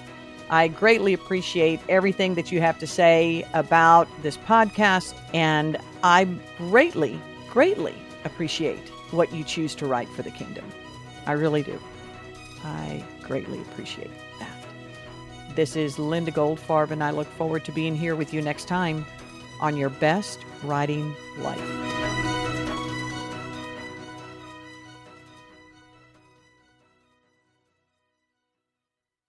I 0.51 0.69
greatly 0.69 1.15
appreciate 1.15 1.81
everything 1.89 2.35
that 2.35 2.53
you 2.53 2.61
have 2.61 2.79
to 2.81 2.87
say 2.87 3.47
about 3.55 4.09
this 4.23 4.37
podcast, 4.37 5.15
and 5.33 5.79
I 6.03 6.25
greatly, 6.59 7.19
greatly 7.51 7.95
appreciate 8.25 8.89
what 9.11 9.33
you 9.33 9.45
choose 9.45 9.75
to 9.77 9.87
write 9.87 10.09
for 10.09 10.23
the 10.23 10.31
kingdom. 10.31 10.65
I 11.27 11.33
really 11.33 11.63
do. 11.63 11.81
I 12.63 13.05
greatly 13.23 13.61
appreciate 13.61 14.11
that. 14.39 15.57
This 15.57 15.77
is 15.77 15.99
Linda 15.99 16.33
Goldfarb, 16.33 16.91
and 16.91 17.03
I 17.03 17.11
look 17.11 17.29
forward 17.29 17.65
to 17.67 17.73
being 17.73 17.95
here 17.95 18.17
with 18.17 18.35
you 18.35 18.43
next 18.43 18.67
time 18.67 19.07
on 19.61 19.77
Your 19.77 19.91
Best 19.91 20.41
Writing 20.63 21.15
Life. 21.39 22.04